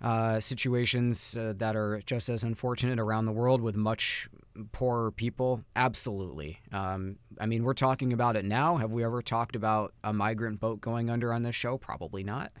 uh, 0.00 0.40
situations 0.40 1.36
uh, 1.36 1.52
that 1.56 1.76
are 1.76 2.00
just 2.06 2.28
as 2.28 2.42
unfortunate 2.42 2.98
around 2.98 3.26
the 3.26 3.32
world 3.32 3.60
with 3.60 3.76
much 3.76 4.28
poorer 4.72 5.10
people? 5.10 5.62
Absolutely. 5.76 6.58
Um, 6.72 7.16
I 7.40 7.46
mean, 7.46 7.64
we're 7.64 7.74
talking 7.74 8.12
about 8.12 8.36
it 8.36 8.44
now. 8.44 8.76
Have 8.76 8.90
we 8.90 9.04
ever 9.04 9.22
talked 9.22 9.56
about 9.56 9.92
a 10.02 10.12
migrant 10.12 10.60
boat 10.60 10.80
going 10.80 11.10
under 11.10 11.32
on 11.32 11.42
this 11.42 11.54
show? 11.54 11.78
Probably 11.78 12.22
not. 12.24 12.52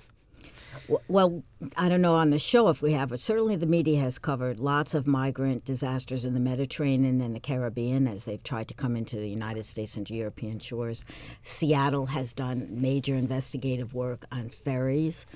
Well, 1.08 1.42
I 1.76 1.88
don't 1.88 2.00
know 2.00 2.14
on 2.14 2.30
the 2.30 2.38
show 2.38 2.68
if 2.68 2.80
we 2.80 2.92
have, 2.92 3.10
but 3.10 3.20
certainly 3.20 3.56
the 3.56 3.66
media 3.66 4.00
has 4.00 4.18
covered 4.18 4.58
lots 4.58 4.94
of 4.94 5.06
migrant 5.06 5.64
disasters 5.64 6.24
in 6.24 6.34
the 6.34 6.40
Mediterranean 6.40 7.20
and 7.20 7.34
the 7.34 7.40
Caribbean 7.40 8.06
as 8.06 8.24
they've 8.24 8.42
tried 8.42 8.68
to 8.68 8.74
come 8.74 8.96
into 8.96 9.16
the 9.16 9.28
United 9.28 9.66
States 9.66 9.96
and 9.96 10.06
to 10.06 10.14
European 10.14 10.58
shores. 10.58 11.04
Seattle 11.42 12.06
has 12.06 12.32
done 12.32 12.68
major 12.70 13.14
investigative 13.14 13.94
work 13.94 14.24
on 14.32 14.48
ferries. 14.48 15.26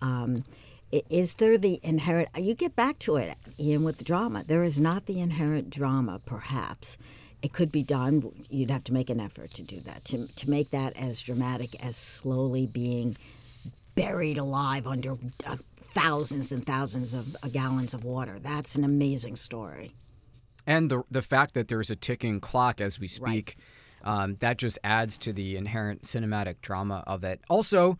Um, 0.00 0.44
is 0.92 1.34
there 1.34 1.56
the 1.56 1.80
inherent? 1.82 2.28
You 2.36 2.54
get 2.54 2.76
back 2.76 2.98
to 3.00 3.16
it, 3.16 3.36
Ian, 3.58 3.82
with 3.84 3.98
the 3.98 4.04
drama. 4.04 4.44
There 4.46 4.62
is 4.62 4.78
not 4.78 5.06
the 5.06 5.20
inherent 5.20 5.70
drama, 5.70 6.20
perhaps. 6.24 6.98
It 7.40 7.52
could 7.52 7.72
be 7.72 7.82
done. 7.82 8.30
You'd 8.50 8.70
have 8.70 8.84
to 8.84 8.92
make 8.92 9.10
an 9.10 9.18
effort 9.18 9.52
to 9.54 9.62
do 9.62 9.80
that, 9.80 10.04
to, 10.06 10.28
to 10.28 10.50
make 10.50 10.70
that 10.70 10.96
as 10.96 11.20
dramatic 11.20 11.82
as 11.82 11.96
slowly 11.96 12.66
being 12.66 13.16
buried 13.94 14.38
alive 14.38 14.86
under 14.86 15.16
uh, 15.46 15.56
thousands 15.76 16.52
and 16.52 16.64
thousands 16.64 17.14
of 17.14 17.36
uh, 17.42 17.48
gallons 17.48 17.94
of 17.94 18.04
water. 18.04 18.38
That's 18.38 18.76
an 18.76 18.84
amazing 18.84 19.36
story. 19.36 19.94
And 20.66 20.90
the 20.90 21.02
the 21.10 21.22
fact 21.22 21.54
that 21.54 21.66
there's 21.68 21.90
a 21.90 21.96
ticking 21.96 22.38
clock 22.38 22.80
as 22.80 23.00
we 23.00 23.08
speak. 23.08 23.56
Um, 24.04 24.36
that 24.40 24.58
just 24.58 24.78
adds 24.82 25.16
to 25.18 25.32
the 25.32 25.56
inherent 25.56 26.02
cinematic 26.02 26.60
drama 26.60 27.04
of 27.06 27.22
it. 27.22 27.40
Also, 27.48 27.98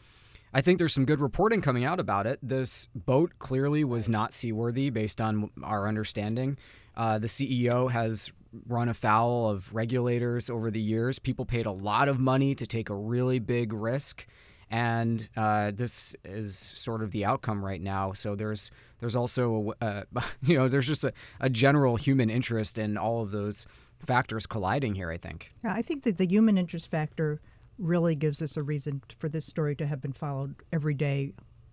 I 0.54 0.60
think 0.60 0.78
there's 0.78 0.92
some 0.92 1.06
good 1.06 1.20
reporting 1.20 1.62
coming 1.62 1.84
out 1.84 1.98
about 1.98 2.26
it. 2.26 2.38
This 2.42 2.88
boat 2.94 3.32
clearly 3.38 3.84
was 3.84 4.08
not 4.08 4.34
seaworthy 4.34 4.90
based 4.90 5.20
on 5.20 5.50
our 5.62 5.88
understanding. 5.88 6.58
Uh, 6.96 7.18
the 7.18 7.26
CEO 7.26 7.90
has 7.90 8.30
run 8.66 8.88
afoul 8.88 9.48
of 9.48 9.72
regulators 9.74 10.50
over 10.50 10.70
the 10.70 10.80
years. 10.80 11.18
People 11.18 11.46
paid 11.46 11.66
a 11.66 11.72
lot 11.72 12.08
of 12.08 12.18
money 12.18 12.54
to 12.54 12.66
take 12.66 12.90
a 12.90 12.94
really 12.94 13.38
big 13.38 13.72
risk, 13.72 14.26
and 14.70 15.28
uh, 15.36 15.72
this 15.74 16.14
is 16.24 16.58
sort 16.58 17.02
of 17.02 17.12
the 17.12 17.24
outcome 17.24 17.64
right 17.64 17.80
now. 17.80 18.12
So 18.12 18.34
there's 18.34 18.70
there's 19.00 19.16
also 19.16 19.72
uh, 19.80 20.02
you 20.42 20.56
know 20.56 20.68
there's 20.68 20.86
just 20.86 21.04
a, 21.04 21.12
a 21.40 21.48
general 21.48 21.96
human 21.96 22.28
interest 22.28 22.76
in 22.76 22.98
all 22.98 23.22
of 23.22 23.30
those 23.30 23.66
factors 24.04 24.46
colliding 24.46 24.94
here. 24.94 25.10
I 25.10 25.16
think. 25.16 25.52
Yeah, 25.64 25.72
I 25.72 25.80
think 25.80 26.04
that 26.04 26.18
the 26.18 26.26
human 26.26 26.58
interest 26.58 26.90
factor 26.90 27.40
really 27.82 28.14
gives 28.14 28.40
us 28.40 28.56
a 28.56 28.62
reason 28.62 29.02
for 29.18 29.28
this 29.28 29.44
story 29.44 29.74
to 29.76 29.86
have 29.86 30.00
been 30.00 30.12
followed 30.12 30.54
every 30.72 30.94
day. 30.94 31.32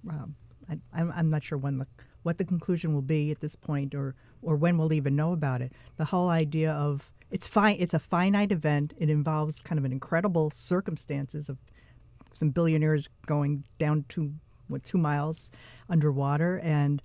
Um, 0.10 0.36
I, 0.70 0.78
I'm 0.94 1.30
not 1.30 1.44
sure 1.44 1.58
when 1.58 1.78
the 1.78 1.88
what 2.24 2.38
the 2.38 2.44
conclusion 2.46 2.94
will 2.94 3.01
be 3.01 3.32
at 3.32 3.39
this 3.39 3.56
point, 3.56 3.96
or 3.96 4.16
or 4.42 4.56
when 4.56 4.78
we'll 4.78 4.94
even 4.94 5.16
know 5.16 5.32
about 5.32 5.62
it. 5.62 5.72
The 5.98 6.06
whole 6.06 6.30
idea 6.30 6.72
of 6.72 7.12
it's 7.32 7.48
fine. 7.48 7.78
It's 7.80 7.94
a 7.94 8.00
finite 8.00 8.51
event. 8.51 8.94
It 8.98 9.10
involves 9.10 9.62
kind 9.62 9.78
of 9.80 9.86
an 9.86 9.92
incredible 9.92 10.51
circumstances 10.51 11.48
of 11.48 11.58
some 12.34 12.50
billionaires 12.50 13.10
going 13.25 13.63
down 13.78 14.06
to 14.10 14.34
what 14.68 14.84
two 14.84 14.98
miles 14.98 15.50
underwater, 15.89 16.60
and 16.60 17.01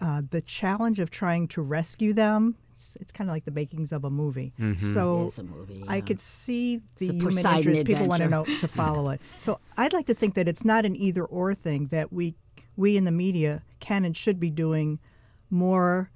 uh, 0.00 0.22
the 0.30 0.40
challenge 0.40 1.00
of 1.00 1.10
trying 1.10 1.48
to 1.48 1.62
rescue 1.62 2.12
them 2.12 2.56
it's 2.80 2.96
it's 3.00 3.12
kind 3.12 3.28
of 3.28 3.34
like 3.34 3.44
the 3.44 3.50
makings 3.50 3.92
of 3.92 4.04
a 4.04 4.10
movie. 4.10 4.52
Mm-hmm. 4.58 4.94
So 4.94 5.32
a 5.36 5.42
movie, 5.42 5.84
I 5.88 6.00
could 6.00 6.20
see 6.20 6.80
the 6.96 7.06
It's 7.06 7.14
human 7.14 7.34
Poseidon 7.36 7.58
interest. 7.58 7.84
People 7.84 8.06
want 8.06 8.22
to 8.22 8.28
know 8.28 8.44
to 8.44 8.68
follow 8.68 9.10
it. 9.10 9.20
So 9.38 9.58
I'd 9.76 9.92
like 9.92 10.06
to 10.06 10.14
think 10.14 10.34
that 10.34 10.48
it's 10.48 10.64
not 10.64 10.84
an 10.84 10.96
either 10.96 11.24
or 11.24 11.54
thing. 11.54 11.88
That 11.88 12.12
we 12.12 12.34
we 12.76 12.96
in 12.96 13.04
the 13.04 13.12
media 13.12 13.62
can 13.80 14.04
and 14.04 14.16
should 14.16 14.40
be 14.40 14.50
doing 14.50 14.98
more 15.50 16.10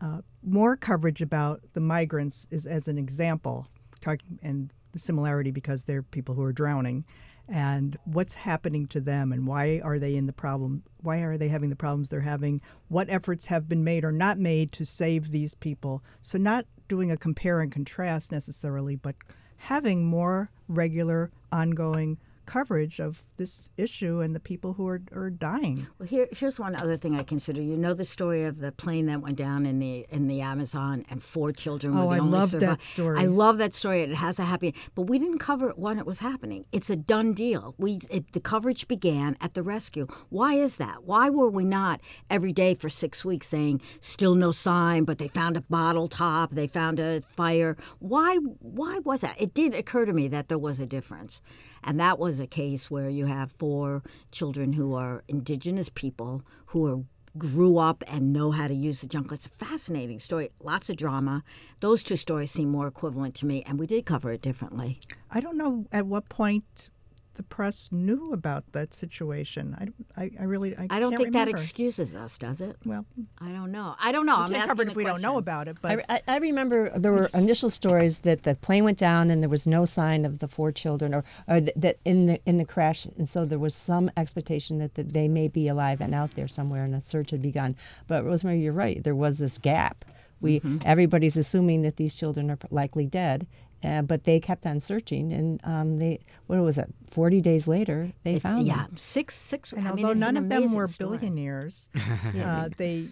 uh, 0.00 0.22
more 0.42 0.76
coverage 0.76 1.20
about 1.20 1.60
the 1.72 1.80
migrants 1.80 2.46
is 2.50 2.66
as 2.66 2.88
an 2.88 2.98
example, 2.98 3.66
talking 4.00 4.38
and 4.42 4.72
the 4.92 4.98
similarity 4.98 5.50
because 5.50 5.84
they're 5.84 6.02
people 6.02 6.34
who 6.34 6.42
are 6.42 6.52
drowning, 6.52 7.04
and 7.48 7.96
what's 8.04 8.34
happening 8.34 8.86
to 8.88 9.00
them 9.00 9.32
and 9.32 9.46
why 9.46 9.80
are 9.82 9.98
they 9.98 10.14
in 10.14 10.26
the 10.26 10.32
problem? 10.32 10.82
Why 11.00 11.20
are 11.20 11.38
they 11.38 11.48
having 11.48 11.70
the 11.70 11.76
problems 11.76 12.08
they're 12.08 12.20
having? 12.20 12.60
What 12.88 13.08
efforts 13.08 13.46
have 13.46 13.68
been 13.68 13.84
made 13.84 14.04
or 14.04 14.12
not 14.12 14.38
made 14.38 14.70
to 14.72 14.84
save 14.84 15.30
these 15.30 15.54
people? 15.54 16.02
So 16.20 16.36
not 16.36 16.66
doing 16.88 17.10
a 17.10 17.16
compare 17.16 17.60
and 17.60 17.72
contrast 17.72 18.32
necessarily, 18.32 18.96
but 18.96 19.14
having 19.56 20.04
more 20.04 20.50
regular, 20.68 21.30
ongoing 21.50 22.18
coverage 22.48 22.98
of 22.98 23.22
this 23.36 23.70
issue 23.76 24.20
and 24.20 24.34
the 24.34 24.40
people 24.40 24.72
who 24.72 24.88
are, 24.88 25.02
are 25.14 25.28
dying. 25.28 25.86
Well, 25.98 26.08
here, 26.08 26.26
here's 26.32 26.58
one 26.58 26.74
other 26.74 26.96
thing 26.96 27.14
I 27.14 27.22
consider. 27.22 27.60
You 27.60 27.76
know 27.76 27.92
the 27.92 28.06
story 28.06 28.44
of 28.44 28.58
the 28.58 28.72
plane 28.72 29.04
that 29.06 29.20
went 29.20 29.36
down 29.36 29.66
in 29.66 29.78
the 29.78 30.06
in 30.08 30.28
the 30.28 30.40
Amazon, 30.40 31.04
and 31.10 31.22
four 31.22 31.52
children 31.52 31.94
were 31.94 32.04
Oh, 32.04 32.08
the 32.08 32.14
I 32.14 32.18
only 32.20 32.38
love 32.38 32.50
that 32.52 32.82
story. 32.82 33.20
I 33.20 33.26
love 33.26 33.58
that 33.58 33.74
story. 33.74 34.00
It 34.00 34.14
has 34.14 34.38
a 34.38 34.44
happy, 34.44 34.74
but 34.94 35.02
we 35.02 35.18
didn't 35.18 35.40
cover 35.40 35.68
it 35.68 35.78
when 35.78 35.98
it 35.98 36.06
was 36.06 36.20
happening. 36.20 36.64
It's 36.72 36.88
a 36.88 36.96
done 36.96 37.34
deal. 37.34 37.74
We 37.76 38.00
it, 38.10 38.32
the 38.32 38.40
coverage 38.40 38.88
began 38.88 39.36
at 39.42 39.52
the 39.52 39.62
rescue. 39.62 40.06
Why 40.30 40.54
is 40.54 40.78
that? 40.78 41.04
Why 41.04 41.28
were 41.28 41.50
we 41.50 41.64
not 41.64 42.00
every 42.30 42.54
day 42.54 42.74
for 42.74 42.88
six 42.88 43.26
weeks 43.26 43.46
saying 43.48 43.82
still 44.00 44.34
no 44.34 44.52
sign, 44.52 45.04
but 45.04 45.18
they 45.18 45.28
found 45.28 45.58
a 45.58 45.60
bottle 45.60 46.08
top, 46.08 46.52
they 46.52 46.66
found 46.66 46.98
a 46.98 47.20
fire? 47.20 47.76
Why? 47.98 48.36
Why 48.60 49.00
was 49.00 49.20
that? 49.20 49.38
It 49.38 49.52
did 49.52 49.74
occur 49.74 50.06
to 50.06 50.14
me 50.14 50.28
that 50.28 50.48
there 50.48 50.58
was 50.58 50.80
a 50.80 50.86
difference. 50.86 51.42
And 51.82 51.98
that 52.00 52.18
was 52.18 52.38
a 52.38 52.46
case 52.46 52.90
where 52.90 53.08
you 53.08 53.26
have 53.26 53.52
four 53.52 54.02
children 54.30 54.74
who 54.74 54.94
are 54.94 55.24
indigenous 55.28 55.88
people 55.88 56.42
who 56.66 56.86
are 56.86 57.04
grew 57.36 57.78
up 57.78 58.02
and 58.06 58.32
know 58.32 58.50
how 58.50 58.66
to 58.66 58.74
use 58.74 59.00
the 59.00 59.06
jungle. 59.06 59.34
It's 59.34 59.46
a 59.46 59.50
fascinating 59.50 60.18
story. 60.18 60.50
Lots 60.60 60.90
of 60.90 60.96
drama. 60.96 61.44
Those 61.80 62.02
two 62.02 62.16
stories 62.16 62.50
seem 62.50 62.68
more 62.68 62.88
equivalent 62.88 63.34
to 63.36 63.46
me, 63.46 63.62
and 63.64 63.78
we 63.78 63.86
did 63.86 64.06
cover 64.06 64.32
it 64.32 64.42
differently. 64.42 65.00
I 65.30 65.40
don't 65.40 65.56
know 65.56 65.86
at 65.92 66.06
what 66.06 66.28
point 66.28 66.90
the 67.38 67.44
press 67.44 67.88
knew 67.92 68.32
about 68.32 68.72
that 68.72 68.92
situation. 68.92 69.74
I, 70.16 70.22
I, 70.22 70.30
I 70.40 70.42
really 70.42 70.76
I, 70.76 70.88
I 70.90 71.00
don't 71.00 71.12
can't 71.12 71.22
think 71.22 71.32
that 71.34 71.48
excuses 71.48 72.14
us, 72.14 72.36
does 72.36 72.60
it? 72.60 72.76
Well, 72.84 73.06
I 73.38 73.50
don't 73.50 73.70
know. 73.70 73.94
I 73.98 74.10
don't 74.10 74.26
know. 74.26 74.36
we 74.36 74.42
I'm 74.42 74.50
can't 74.50 74.62
asking 74.64 74.68
cover 74.68 74.82
it 74.82 74.84
the 74.86 74.90
if 74.90 74.96
we 74.96 75.04
don't 75.04 75.22
know 75.22 75.38
about 75.38 75.68
it. 75.68 75.78
But 75.80 76.04
I, 76.10 76.16
I, 76.16 76.22
I 76.26 76.36
remember 76.38 76.90
there 76.98 77.12
were 77.12 77.30
initial 77.32 77.70
stories 77.70 78.18
that 78.20 78.42
the 78.42 78.56
plane 78.56 78.82
went 78.82 78.98
down 78.98 79.30
and 79.30 79.40
there 79.40 79.48
was 79.48 79.66
no 79.68 79.84
sign 79.84 80.24
of 80.24 80.40
the 80.40 80.48
four 80.48 80.72
children, 80.72 81.14
or, 81.14 81.24
or 81.46 81.60
th- 81.60 81.72
that 81.76 81.98
in 82.04 82.26
the 82.26 82.40
in 82.44 82.58
the 82.58 82.64
crash, 82.64 83.06
and 83.16 83.28
so 83.28 83.44
there 83.44 83.58
was 83.58 83.74
some 83.74 84.10
expectation 84.16 84.78
that, 84.78 84.96
that 84.96 85.12
they 85.12 85.28
may 85.28 85.46
be 85.46 85.68
alive 85.68 86.00
and 86.00 86.14
out 86.14 86.34
there 86.34 86.48
somewhere, 86.48 86.84
and 86.84 86.94
a 86.94 87.00
search 87.00 87.30
had 87.30 87.40
begun. 87.40 87.76
But 88.08 88.24
Rosemary, 88.24 88.60
you're 88.60 88.72
right. 88.72 89.02
There 89.02 89.14
was 89.14 89.38
this 89.38 89.58
gap. 89.58 90.04
We 90.40 90.60
mm-hmm. 90.60 90.78
everybody's 90.84 91.36
assuming 91.36 91.82
that 91.82 91.96
these 91.96 92.14
children 92.14 92.50
are 92.50 92.58
likely 92.70 93.06
dead. 93.06 93.46
Uh, 93.84 94.02
but 94.02 94.24
they 94.24 94.40
kept 94.40 94.66
on 94.66 94.80
searching, 94.80 95.32
and 95.32 95.60
um, 95.64 95.98
they 95.98 96.18
what 96.48 96.58
was 96.60 96.78
it? 96.78 96.92
Forty 97.10 97.40
days 97.40 97.66
later, 97.68 98.12
they 98.24 98.34
It- 98.34 98.42
found 98.42 98.66
yeah, 98.66 98.84
them. 98.86 98.96
six, 98.96 99.36
six. 99.36 99.72
and 99.72 99.86
I 99.86 99.90
although 99.90 100.10
it's 100.10 100.20
none 100.20 100.36
an 100.36 100.44
of 100.44 100.48
them 100.48 100.72
were 100.74 100.86
story. 100.88 101.18
billionaires, 101.18 101.88
uh, 102.44 102.68
they 102.76 103.08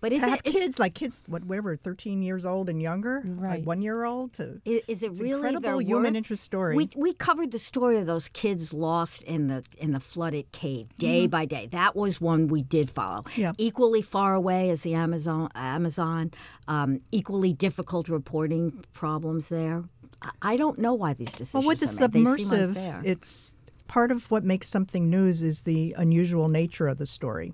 But 0.00 0.12
is 0.12 0.20
to 0.20 0.26
it 0.26 0.30
have 0.30 0.40
is- 0.44 0.52
kids 0.52 0.78
like 0.78 0.92
kids, 0.94 1.24
whatever, 1.26 1.76
thirteen 1.76 2.20
years 2.22 2.44
old 2.44 2.68
and 2.68 2.82
younger, 2.82 3.22
Right. 3.24 3.60
like 3.60 3.66
one 3.66 3.80
year 3.80 4.04
old 4.04 4.34
to. 4.34 4.60
I- 4.66 4.82
Is 4.86 5.02
it 5.02 5.12
It's 5.12 5.20
really 5.20 5.30
incredible 5.36 5.78
human 5.80 6.02
worth? 6.12 6.14
interest 6.16 6.42
story. 6.44 6.76
We 6.76 6.90
we 6.94 7.14
covered 7.14 7.50
the 7.52 7.58
story 7.58 7.96
of 7.96 8.04
those 8.06 8.28
kids 8.28 8.74
lost 8.74 9.22
in 9.22 9.46
the 9.48 9.64
in 9.78 9.92
the 9.92 10.00
flooded 10.00 10.52
cave 10.52 10.88
day 10.98 11.26
by 11.26 11.46
day. 11.46 11.66
That 11.72 11.96
was 11.96 12.20
one 12.20 12.48
we 12.48 12.60
did 12.62 12.90
follow. 12.90 13.22
Mm-hmm. 13.22 13.40
Yeah. 13.40 13.52
Equally 13.56 14.02
far 14.02 14.34
away 14.34 14.68
as 14.68 14.82
the 14.82 14.92
Amazon 14.92 15.48
Amazon. 15.54 16.32
Um, 16.68 17.00
equally 17.10 17.52
difficult 17.54 18.08
reporting 18.10 18.84
problems 18.92 19.48
there. 19.48 19.84
I, 20.24 20.30
I 20.42 20.56
don't 20.56 20.78
know 20.78 20.94
why 20.94 21.14
these 21.14 21.32
decisions. 21.32 21.54
Well, 21.54 21.68
with 21.68 21.80
the 21.80 21.86
are 21.86 22.08
made. 22.08 22.12
They 22.12 22.24
seem 22.24 22.46
submersive, 22.46 23.04
it's 23.04 23.56
part 23.86 24.10
of 24.10 24.30
what 24.30 24.44
makes 24.44 24.68
something 24.68 25.10
news 25.10 25.42
is 25.42 25.62
the 25.62 25.94
unusual 25.96 26.48
nature 26.48 26.88
of 26.88 26.98
the 26.98 27.06
story 27.06 27.52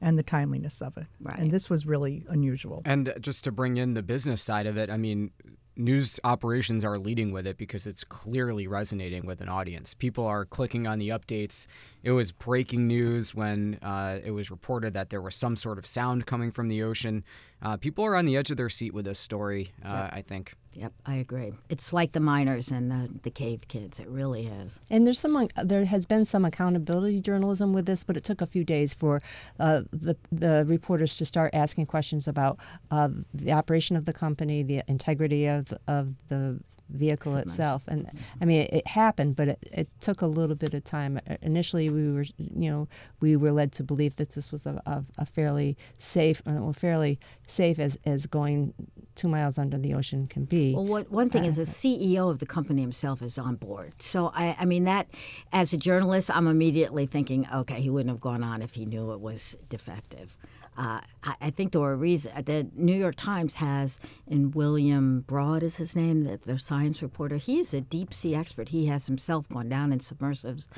and 0.00 0.18
the 0.18 0.22
timeliness 0.22 0.80
of 0.80 0.96
it. 0.96 1.06
Right. 1.20 1.38
And 1.38 1.50
this 1.50 1.68
was 1.68 1.86
really 1.86 2.24
unusual. 2.28 2.82
And 2.84 3.12
just 3.20 3.44
to 3.44 3.52
bring 3.52 3.76
in 3.76 3.94
the 3.94 4.02
business 4.02 4.42
side 4.42 4.66
of 4.66 4.76
it, 4.76 4.90
I 4.90 4.96
mean, 4.96 5.30
news 5.76 6.20
operations 6.24 6.84
are 6.84 6.98
leading 6.98 7.32
with 7.32 7.46
it 7.46 7.56
because 7.56 7.86
it's 7.86 8.04
clearly 8.04 8.66
resonating 8.66 9.26
with 9.26 9.40
an 9.40 9.48
audience. 9.48 9.94
People 9.94 10.26
are 10.26 10.44
clicking 10.44 10.86
on 10.86 10.98
the 10.98 11.08
updates. 11.08 11.66
It 12.02 12.12
was 12.12 12.32
breaking 12.32 12.86
news 12.86 13.34
when 13.34 13.78
uh, 13.82 14.18
it 14.22 14.30
was 14.30 14.50
reported 14.50 14.94
that 14.94 15.10
there 15.10 15.20
was 15.20 15.34
some 15.34 15.56
sort 15.56 15.78
of 15.78 15.86
sound 15.86 16.26
coming 16.26 16.50
from 16.50 16.68
the 16.68 16.82
ocean. 16.82 17.24
Uh, 17.62 17.76
people 17.76 18.04
are 18.04 18.16
on 18.16 18.26
the 18.26 18.36
edge 18.36 18.50
of 18.50 18.56
their 18.56 18.68
seat 18.68 18.94
with 18.94 19.04
this 19.04 19.18
story, 19.18 19.72
uh, 19.84 20.08
I 20.12 20.22
think. 20.22 20.54
Yep, 20.72 20.92
I 21.04 21.16
agree. 21.16 21.52
It's 21.68 21.92
like 21.92 22.12
the 22.12 22.20
miners 22.20 22.70
and 22.70 22.90
the, 22.90 23.10
the 23.22 23.30
cave 23.30 23.66
kids. 23.66 23.98
It 23.98 24.08
really 24.08 24.46
is. 24.46 24.80
And 24.88 25.04
there's 25.04 25.18
some 25.18 25.48
there 25.62 25.84
has 25.84 26.06
been 26.06 26.24
some 26.24 26.44
accountability 26.44 27.20
journalism 27.20 27.72
with 27.72 27.86
this, 27.86 28.04
but 28.04 28.16
it 28.16 28.22
took 28.22 28.40
a 28.40 28.46
few 28.46 28.62
days 28.62 28.94
for 28.94 29.20
uh, 29.58 29.82
the 29.92 30.16
the 30.30 30.64
reporters 30.66 31.16
to 31.16 31.26
start 31.26 31.52
asking 31.54 31.86
questions 31.86 32.28
about 32.28 32.58
uh, 32.90 33.08
the 33.34 33.52
operation 33.52 33.96
of 33.96 34.04
the 34.04 34.12
company, 34.12 34.62
the 34.62 34.82
integrity 34.86 35.46
of 35.46 35.72
of 35.88 36.14
the 36.28 36.60
vehicle 36.92 37.32
Submersible. 37.32 37.52
itself. 37.52 37.82
And 37.88 38.10
I 38.40 38.44
mean, 38.44 38.60
it, 38.62 38.72
it 38.72 38.86
happened, 38.86 39.36
but 39.36 39.48
it, 39.48 39.58
it 39.72 39.88
took 40.00 40.22
a 40.22 40.26
little 40.26 40.56
bit 40.56 40.74
of 40.74 40.84
time. 40.84 41.20
Uh, 41.28 41.36
Initially, 41.42 41.90
we 41.90 42.12
were 42.12 42.24
you 42.38 42.70
know 42.70 42.88
we 43.20 43.36
were 43.36 43.52
led 43.52 43.72
to 43.72 43.82
believe 43.82 44.16
that 44.16 44.32
this 44.32 44.52
was 44.52 44.66
a, 44.66 44.80
a, 44.86 45.04
a 45.18 45.26
fairly 45.26 45.76
safe, 45.98 46.42
uh, 46.46 46.52
well, 46.52 46.72
fairly 46.72 47.18
safe 47.46 47.78
as 47.78 47.98
as 48.04 48.26
going 48.26 48.74
two 49.14 49.28
miles 49.28 49.58
under 49.58 49.76
the 49.78 49.92
ocean 49.94 50.26
can 50.26 50.44
be. 50.44 50.74
Well, 50.74 50.86
what, 50.86 51.10
one 51.10 51.28
thing 51.28 51.44
is 51.44 51.58
Uh, 51.58 51.62
the 51.64 51.66
CEO 51.66 52.30
of 52.30 52.38
the 52.38 52.46
company 52.46 52.80
himself 52.80 53.20
is 53.22 53.36
on 53.36 53.56
board. 53.56 53.92
So, 53.98 54.30
I, 54.34 54.56
I 54.58 54.64
mean, 54.64 54.84
that 54.84 55.08
as 55.52 55.72
a 55.72 55.76
journalist, 55.76 56.30
I'm 56.32 56.46
immediately 56.46 57.06
thinking, 57.06 57.46
okay, 57.54 57.80
he 57.80 57.90
wouldn't 57.90 58.08
have 58.10 58.20
gone 58.20 58.42
on 58.42 58.62
if 58.62 58.74
he 58.74 58.86
knew 58.86 59.12
it 59.12 59.20
was 59.20 59.56
defective. 59.68 60.36
Uh, 60.76 61.00
I, 61.40 61.50
think 61.50 61.72
there 61.72 61.80
were 61.80 61.96
reasons. 61.96 62.44
The 62.46 62.68
New 62.74 62.94
York 62.94 63.16
Times 63.16 63.54
has, 63.54 64.00
and 64.26 64.54
William 64.54 65.20
Broad 65.22 65.62
is 65.62 65.76
his 65.76 65.94
name, 65.94 66.24
the, 66.24 66.58
science 66.58 67.02
reporter. 67.02 67.36
He's 67.36 67.74
a 67.74 67.80
deep 67.80 68.14
sea 68.14 68.34
expert. 68.34 68.70
He 68.70 68.86
has 68.86 69.06
himself 69.06 69.48
gone 69.48 69.68
down 69.68 69.92
in 69.92 69.98
submersives 69.98 70.68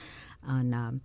on. 0.47 0.75
Um, 0.75 1.01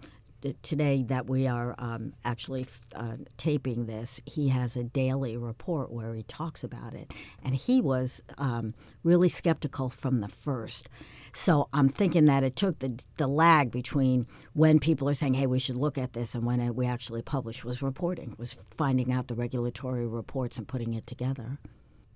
Today, 0.61 1.03
that 1.07 1.27
we 1.27 1.47
are 1.47 1.73
um, 1.79 2.13
actually 2.23 2.67
uh, 2.95 3.17
taping 3.37 3.87
this, 3.87 4.21
he 4.25 4.49
has 4.49 4.77
a 4.77 4.83
daily 4.83 5.35
report 5.35 5.91
where 5.91 6.13
he 6.13 6.21
talks 6.23 6.63
about 6.63 6.93
it. 6.93 7.11
And 7.43 7.55
he 7.55 7.81
was 7.81 8.21
um, 8.37 8.75
really 9.03 9.29
skeptical 9.29 9.89
from 9.89 10.21
the 10.21 10.27
first. 10.27 10.89
So 11.33 11.69
I'm 11.73 11.89
thinking 11.89 12.25
that 12.25 12.43
it 12.43 12.55
took 12.55 12.79
the, 12.79 12.99
the 13.17 13.27
lag 13.27 13.71
between 13.71 14.27
when 14.53 14.79
people 14.79 15.09
are 15.09 15.13
saying, 15.13 15.35
hey, 15.35 15.47
we 15.47 15.59
should 15.59 15.77
look 15.77 15.97
at 15.97 16.13
this, 16.13 16.35
and 16.35 16.45
when 16.45 16.59
it, 16.59 16.75
we 16.75 16.85
actually 16.85 17.21
published 17.21 17.65
was 17.65 17.81
reporting, 17.81 18.35
was 18.37 18.57
finding 18.75 19.11
out 19.11 19.27
the 19.27 19.35
regulatory 19.35 20.05
reports 20.05 20.57
and 20.57 20.67
putting 20.67 20.93
it 20.93 21.07
together. 21.07 21.59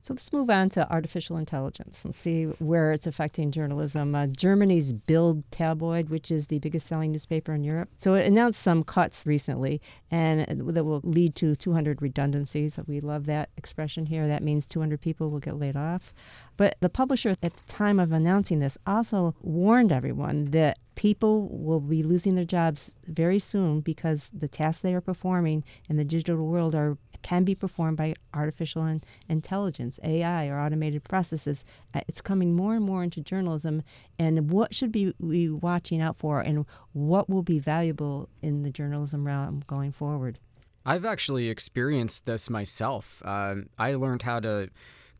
So 0.04 0.16
let's 0.16 0.34
move 0.34 0.50
on 0.50 0.70
to 0.70 0.92
artificial 0.92 1.38
intelligence 1.38 2.04
and 2.04 2.16
see 2.16 2.46
where 2.58 2.92
it's 2.92 3.06
affecting 3.06 3.52
journalism. 3.52 4.16
Uh, 4.16 4.26
Germany's 4.26 4.94
Bild 4.94 5.44
tabloid, 5.52 6.10
which 6.10 6.32
is 6.32 6.48
the 6.48 6.58
biggest 6.58 6.88
selling 6.88 7.12
newspaper 7.12 7.54
in 7.54 7.64
Europe, 7.64 7.90
so 8.00 8.16
it 8.16 8.26
announced 8.26 8.62
some 8.62 8.84
cuts 8.84 9.28
recently, 9.28 9.80
and 10.10 10.46
that 10.74 10.84
will 10.84 11.02
lead 11.04 11.36
to 11.36 11.56
200 11.56 12.02
redundancies. 12.02 12.80
We 12.88 13.00
love 13.00 13.28
that 13.28 13.50
expression 13.58 14.08
here. 14.08 14.28
That 14.28 14.42
means 14.42 14.66
200 14.66 15.00
people 15.00 15.30
will 15.30 15.40
get 15.40 15.60
laid 15.60 15.78
off. 15.78 16.14
But 16.58 16.78
the 16.80 16.90
publisher 16.90 17.30
at 17.30 17.42
the 17.42 17.52
time 17.68 18.00
of 18.00 18.12
announcing 18.12 18.60
this 18.60 18.78
also 18.88 19.36
warned 19.42 19.92
everyone 19.92 20.46
that 20.52 20.80
people 20.96 21.48
will 21.50 21.80
be 21.80 22.04
losing 22.04 22.36
their 22.36 22.46
jobs 22.46 22.92
very 23.06 23.40
soon 23.40 23.82
because 23.82 24.30
the 24.34 24.48
tasks 24.48 24.82
they 24.82 24.94
are 24.94 25.02
performing 25.02 25.64
in 25.90 25.98
the 25.98 26.04
digital 26.04 26.46
world 26.46 26.76
are 26.76 26.98
can 27.22 27.44
be 27.44 27.56
performed 27.56 27.98
by 27.98 28.16
artificial 28.34 28.86
in- 28.86 29.04
intelligence, 29.30 30.00
AI, 30.04 30.48
or 30.48 30.60
automated 30.60 31.04
processes. 31.04 31.64
Uh, 31.94 32.02
it's 32.08 32.22
coming 32.22 32.56
more 32.56 32.76
and 32.76 32.86
more 32.86 33.04
into 33.04 33.22
journalism. 33.22 33.84
And 34.20 34.52
what 34.52 34.74
should 34.74 34.92
be 34.92 35.14
we 35.20 35.50
watching 35.50 36.02
out 36.02 36.18
for, 36.18 36.42
and 36.42 36.66
what 36.94 37.30
will 37.30 37.44
be 37.44 37.60
valuable 37.60 38.30
in 38.42 38.64
the 38.64 38.72
journalism 38.72 39.26
realm 39.26 39.64
going 39.68 39.92
forward? 39.92 40.40
I've 40.86 41.06
actually 41.06 41.50
experienced 41.50 42.26
this 42.26 42.50
myself. 42.50 43.22
Uh, 43.24 43.56
I 43.78 43.94
learned 43.94 44.24
how 44.24 44.40
to 44.40 44.70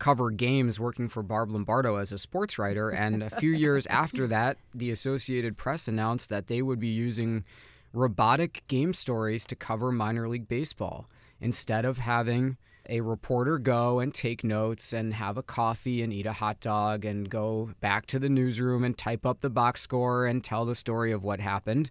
cover 0.02 0.30
games 0.30 0.80
working 0.80 1.08
for 1.08 1.22
Barb 1.22 1.52
Lombardo 1.52 1.94
as 1.94 2.10
a 2.10 2.18
sports 2.18 2.58
writer. 2.58 2.90
And 2.90 3.22
a 3.22 3.30
few 3.30 3.52
years 3.52 3.86
after 3.90 4.26
that, 4.26 4.56
the 4.74 4.90
Associated 4.90 5.56
Press 5.56 5.86
announced 5.86 6.28
that 6.28 6.48
they 6.48 6.60
would 6.60 6.80
be 6.80 6.88
using 6.88 7.44
robotic 7.92 8.64
game 8.66 8.92
stories 8.92 9.46
to 9.46 9.54
cover 9.54 9.92
minor 9.92 10.28
league 10.28 10.48
baseball 10.48 11.06
instead 11.42 11.84
of 11.84 11.98
having 11.98 12.56
a 12.88 13.00
reporter 13.00 13.58
go 13.58 14.00
and 14.00 14.12
take 14.12 14.42
notes 14.42 14.92
and 14.92 15.14
have 15.14 15.36
a 15.36 15.42
coffee 15.42 16.02
and 16.02 16.12
eat 16.12 16.26
a 16.26 16.32
hot 16.32 16.60
dog 16.60 17.04
and 17.04 17.30
go 17.30 17.70
back 17.80 18.06
to 18.06 18.18
the 18.18 18.28
newsroom 18.28 18.82
and 18.84 18.98
type 18.98 19.24
up 19.24 19.40
the 19.40 19.50
box 19.50 19.80
score 19.80 20.26
and 20.26 20.42
tell 20.42 20.64
the 20.64 20.74
story 20.74 21.12
of 21.12 21.22
what 21.22 21.40
happened. 21.40 21.90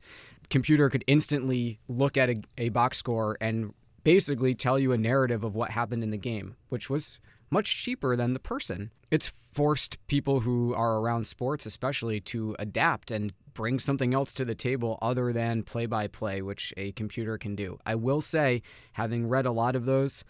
Computer 0.49 0.89
could 0.89 1.03
instantly 1.07 1.79
look 1.87 2.17
at 2.17 2.29
a, 2.29 2.41
a 2.57 2.69
box 2.69 2.97
score 2.97 3.37
and 3.39 3.73
basically 4.03 4.53
tell 4.53 4.77
you 4.77 4.91
a 4.91 4.97
narrative 4.97 5.43
of 5.43 5.55
what 5.55 5.71
happened 5.71 6.03
in 6.03 6.11
the 6.11 6.17
game, 6.17 6.55
which 6.69 6.89
was 6.89 7.19
much 7.51 7.83
cheaper 7.83 8.15
than 8.15 8.33
the 8.33 8.39
person. 8.39 8.91
It's 9.11 9.31
forced 9.51 9.97
people 10.07 10.39
who 10.39 10.73
are 10.73 10.99
around 10.99 11.27
sports, 11.27 11.65
especially, 11.65 12.21
to 12.21 12.55
adapt 12.57 13.11
and 13.11 13.33
bring 13.53 13.79
something 13.79 14.13
else 14.13 14.33
to 14.33 14.45
the 14.45 14.55
table 14.55 14.97
other 15.01 15.33
than 15.33 15.63
play 15.63 15.85
by 15.85 16.07
play, 16.07 16.41
which 16.41 16.73
a 16.77 16.93
computer 16.93 17.37
can 17.37 17.55
do. 17.55 17.77
I 17.85 17.95
will 17.95 18.21
say, 18.21 18.61
having 18.93 19.27
read 19.27 19.45
a 19.45 19.51
lot 19.51 19.75
of 19.75 19.85
those 19.85 20.23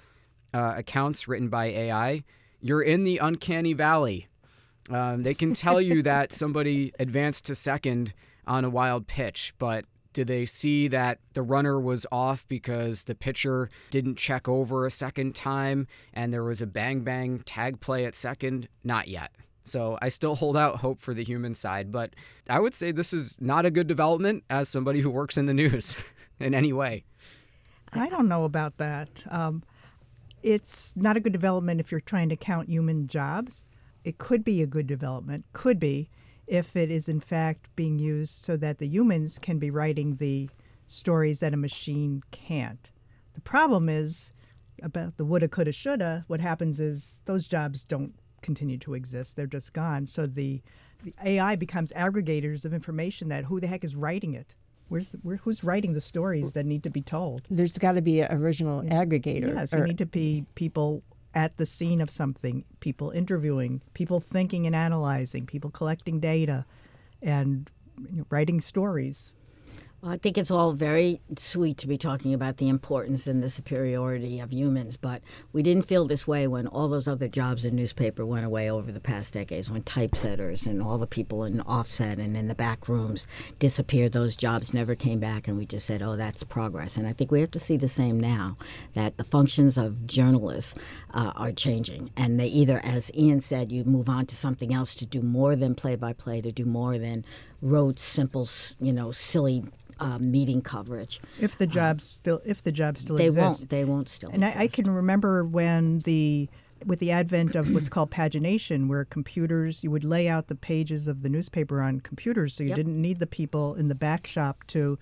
uh, 0.54 0.74
accounts 0.78 1.28
written 1.28 1.48
by 1.48 1.66
AI, 1.68 2.24
you're 2.60 2.82
in 2.82 3.04
the 3.04 3.20
uncanny 3.20 3.74
valley. 3.74 4.28
Um, 4.90 5.20
they 5.20 5.36
can 5.36 5.54
tell 5.54 5.80
you 5.80 6.02
that 6.04 6.34
somebody 6.34 6.92
advanced 7.00 7.46
to 7.46 7.56
second 7.56 8.14
on 8.48 8.66
a 8.66 8.70
wild 8.70 9.06
pitch, 9.06 9.54
but 9.60 9.86
do 10.14 10.24
they 10.24 10.46
see 10.46 10.88
that 10.90 11.20
the 11.34 11.42
runner 11.42 11.80
was 11.80 12.06
off 12.12 12.48
because 12.48 13.04
the 13.04 13.16
pitcher 13.16 13.70
didn't 13.90 14.18
check 14.18 14.48
over 14.48 14.86
a 14.86 14.92
second 14.92 15.36
time 15.36 15.88
and 16.14 16.34
there 16.34 16.44
was 16.44 16.62
a 16.62 16.68
bang 16.68 17.02
bang 17.02 17.40
tag 17.46 17.80
play 17.80 18.06
at 18.06 18.16
second? 18.16 18.68
Not 18.84 19.08
yet. 19.08 19.32
So 19.64 19.98
I 20.02 20.10
still 20.10 20.36
hold 20.36 20.58
out 20.58 20.78
hope 20.78 21.00
for 21.00 21.14
the 21.14 21.24
human 21.24 21.54
side, 21.54 21.92
but 21.92 22.16
I 22.50 22.60
would 22.60 22.74
say 22.74 22.92
this 22.92 23.14
is 23.14 23.36
not 23.40 23.66
a 23.66 23.72
good 23.72 23.88
development 23.88 24.44
as 24.50 24.70
somebody 24.70 25.02
who 25.02 25.10
works 25.10 25.38
in 25.38 25.46
the 25.46 25.54
news 25.54 25.96
in 26.40 26.54
any 26.54 26.74
way. 26.74 27.04
I 27.94 28.10
don't 28.10 28.28
know 28.28 28.46
about 28.46 28.78
that. 28.78 29.24
Um, 29.30 29.64
it's 30.42 30.96
not 30.96 31.18
a 31.18 31.20
good 31.20 31.34
development 31.34 31.80
if 31.80 31.92
you're 31.92 32.02
trying 32.02 32.30
to 32.30 32.36
count 32.36 32.70
human 32.70 33.08
jobs. 33.08 33.66
It 34.04 34.18
could 34.18 34.44
be 34.44 34.62
a 34.62 34.68
good 34.68 34.88
development, 34.88 35.46
could 35.54 35.80
be, 35.80 36.10
if 36.52 36.76
it 36.76 36.92
is 36.92 37.08
in 37.08 37.22
fact 37.22 37.74
being 37.78 37.98
used 37.98 38.44
so 38.44 38.58
that 38.58 38.78
the 38.78 38.86
humans 38.86 39.40
can 39.40 39.58
be 39.58 39.72
writing 39.72 40.18
the 40.18 40.50
stories 40.86 41.40
that 41.40 41.54
a 41.54 41.58
machine 41.58 42.22
can't. 42.32 42.92
The 43.34 43.40
problem 43.40 43.88
is 43.88 44.34
about 44.84 45.16
the 45.16 45.24
woulda, 45.24 45.48
coulda, 45.48 45.72
shoulda. 45.72 46.26
What 46.28 46.42
happens 46.42 46.82
is 46.82 47.22
those 47.24 47.48
jobs 47.48 47.86
don't 47.86 48.14
continue 48.42 48.78
to 48.80 48.96
exist. 48.96 49.38
They're 49.38 49.48
just 49.48 49.72
gone. 49.72 50.06
So 50.08 50.28
the, 50.28 50.62
the 51.06 51.14
AI 51.24 51.56
becomes 51.56 51.94
aggregators 51.94 52.66
of 52.66 52.74
information 52.74 53.30
that 53.30 53.46
who 53.46 53.62
the 53.62 53.68
heck 53.68 53.86
is 53.86 53.96
writing 53.96 54.34
it? 54.34 54.54
Where's 54.90 55.12
the, 55.12 55.20
where, 55.20 55.38
who's 55.38 55.64
writing 55.64 55.94
the 55.94 56.02
stories 56.02 56.52
that 56.52 56.66
need 56.66 56.84
to 56.84 56.90
be 56.90 57.02
told? 57.02 57.44
There's 57.50 57.78
got 57.78 57.94
to 57.94 58.02
be 58.02 58.20
an 58.20 58.30
original 58.30 58.82
aggregator. 58.82 59.56
Yes, 59.56 59.70
there 59.70 59.88
need 59.88 60.00
to 60.00 60.06
be 60.06 60.46
people 60.56 61.02
at 61.34 61.58
the 61.58 61.66
scene 61.66 62.02
of 62.02 62.12
something, 62.12 62.64
people 62.80 63.12
interviewing, 63.12 63.82
people 63.94 64.20
thinking 64.20 64.66
and 64.66 64.76
analyzing, 64.76 65.46
people 65.46 65.70
collecting 65.70 66.20
data, 66.20 66.66
and 67.22 67.70
you 68.10 68.18
know, 68.18 68.26
writing 68.30 68.60
stories. 68.60 69.32
I 70.04 70.18
think 70.18 70.36
it's 70.36 70.50
all 70.50 70.74
very 70.74 71.22
sweet 71.38 71.78
to 71.78 71.88
be 71.88 71.96
talking 71.96 72.34
about 72.34 72.58
the 72.58 72.70
importance 72.70 73.28
and 73.28 73.44
the 73.44 73.50
superiority 73.50 74.40
of 74.40 74.52
humans, 74.52 74.98
but 74.98 75.22
we 75.54 75.62
didn't 75.62 75.86
feel 75.86 76.06
this 76.06 76.28
way 76.28 76.48
when 76.48 76.66
all 76.66 76.88
those 76.88 77.08
other 77.08 77.28
jobs 77.28 77.64
in 77.64 77.76
newspaper 77.76 78.26
went 78.26 78.44
away 78.44 78.72
over 78.72 78.92
the 78.92 79.00
past 79.00 79.36
decades, 79.36 79.70
when 79.70 79.84
typesetters 79.84 80.66
and 80.66 80.82
all 80.82 80.98
the 80.98 81.06
people 81.06 81.44
in 81.44 81.62
offset 81.62 82.18
and 82.18 82.36
in 82.36 82.48
the 82.48 82.56
back 82.56 82.90
rooms 82.90 83.28
disappeared. 83.60 84.14
Those 84.14 84.36
jobs 84.36 84.74
never 84.74 84.96
came 84.96 85.20
back, 85.20 85.48
and 85.48 85.56
we 85.56 85.68
just 85.68 85.86
said, 85.86 86.02
oh, 86.02 86.16
that's 86.16 86.44
progress. 86.44 86.98
And 86.98 87.06
I 87.06 87.14
think 87.14 87.30
we 87.30 87.42
have 87.42 87.52
to 87.52 87.60
see 87.60 87.78
the 87.78 87.88
same 87.88 88.20
now, 88.20 88.58
that 88.96 89.18
the 89.18 89.24
functions 89.24 89.78
of 89.78 90.08
journalists 90.08 90.74
uh, 91.14 91.32
are 91.36 91.52
changing. 91.52 92.10
And 92.18 92.40
they 92.40 92.48
either, 92.48 92.82
as 92.84 93.12
Ian 93.14 93.40
said, 93.40 93.72
you 93.72 93.84
move 93.84 94.10
on 94.10 94.26
to 94.26 94.36
something 94.36 94.74
else 94.74 94.96
to 94.96 95.06
do 95.06 95.22
more 95.22 95.56
than 95.56 95.76
play 95.76 95.96
by 95.96 96.14
play, 96.14 96.42
to 96.42 96.52
do 96.52 96.66
more 96.66 96.98
than 96.98 97.24
rote, 97.62 98.00
simple, 98.00 98.48
you 98.80 98.94
know, 98.94 99.12
silly 99.12 99.64
uh, 100.00 100.18
meeting 100.18 100.62
coverage. 100.62 101.22
If 101.40 101.58
the 101.58 101.68
jobs 101.68 102.04
um, 102.04 102.10
still, 102.16 102.42
if 102.44 102.64
the 102.64 102.72
jobs 102.72 103.02
still 103.02 103.18
they 103.18 103.28
exist, 103.28 103.60
won't. 103.60 103.70
They 103.70 103.86
won't 103.86 104.10
still. 104.10 104.32
And 104.32 104.44
I, 104.44 104.54
I, 104.58 104.68
can 104.68 104.90
remember 104.90 105.46
when 105.46 106.00
the 106.00 106.50
with 106.86 107.00
the 107.00 107.12
advent 107.12 107.56
of 107.56 107.72
what's 107.72 107.88
called 107.90 108.10
pagination, 108.10 108.88
where 108.88 109.06
computers 109.06 109.84
you 109.84 109.92
would 109.92 110.04
lay 110.04 110.28
out 110.28 110.48
the 110.48 110.56
pages 110.56 111.08
of 111.08 111.22
the 111.22 111.30
newspaper 111.30 111.82
on 111.82 112.02
computers, 112.02 112.56
so 112.56 112.64
you 112.64 112.70
yep. 112.70 112.78
didn't 112.78 113.00
need 113.00 113.20
the 113.20 113.28
people 113.28 113.76
in 113.76 113.88
the 113.88 113.96
back 113.96 114.26
shop 114.26 114.66
to. 114.68 114.98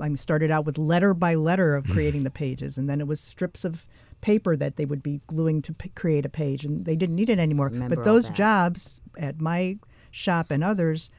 I 0.00 0.14
started 0.16 0.50
out 0.50 0.66
with 0.66 0.76
letter 0.76 1.14
by 1.14 1.34
letter 1.34 1.74
of 1.74 1.86
creating 1.88 2.22
the 2.22 2.30
pages, 2.30 2.76
and 2.76 2.90
then 2.90 3.00
it 3.00 3.06
was 3.06 3.20
strips 3.20 3.64
of 3.64 3.86
paper 4.20 4.54
that 4.54 4.76
they 4.76 4.84
would 4.84 5.02
be 5.02 5.22
gluing 5.26 5.62
to 5.62 5.72
p- 5.72 5.88
create 5.94 6.26
a 6.26 6.28
page, 6.28 6.62
and 6.62 6.84
they 6.84 6.94
didn't 6.94 7.16
need 7.16 7.30
it 7.30 7.38
anymore. 7.38 7.68
Remember 7.68 7.96
but 7.96 8.04
those 8.04 8.28
jobs 8.28 9.00
at 9.18 9.40
my 9.40 9.78
shop 10.10 10.50
and 10.50 10.62
others 10.62 11.10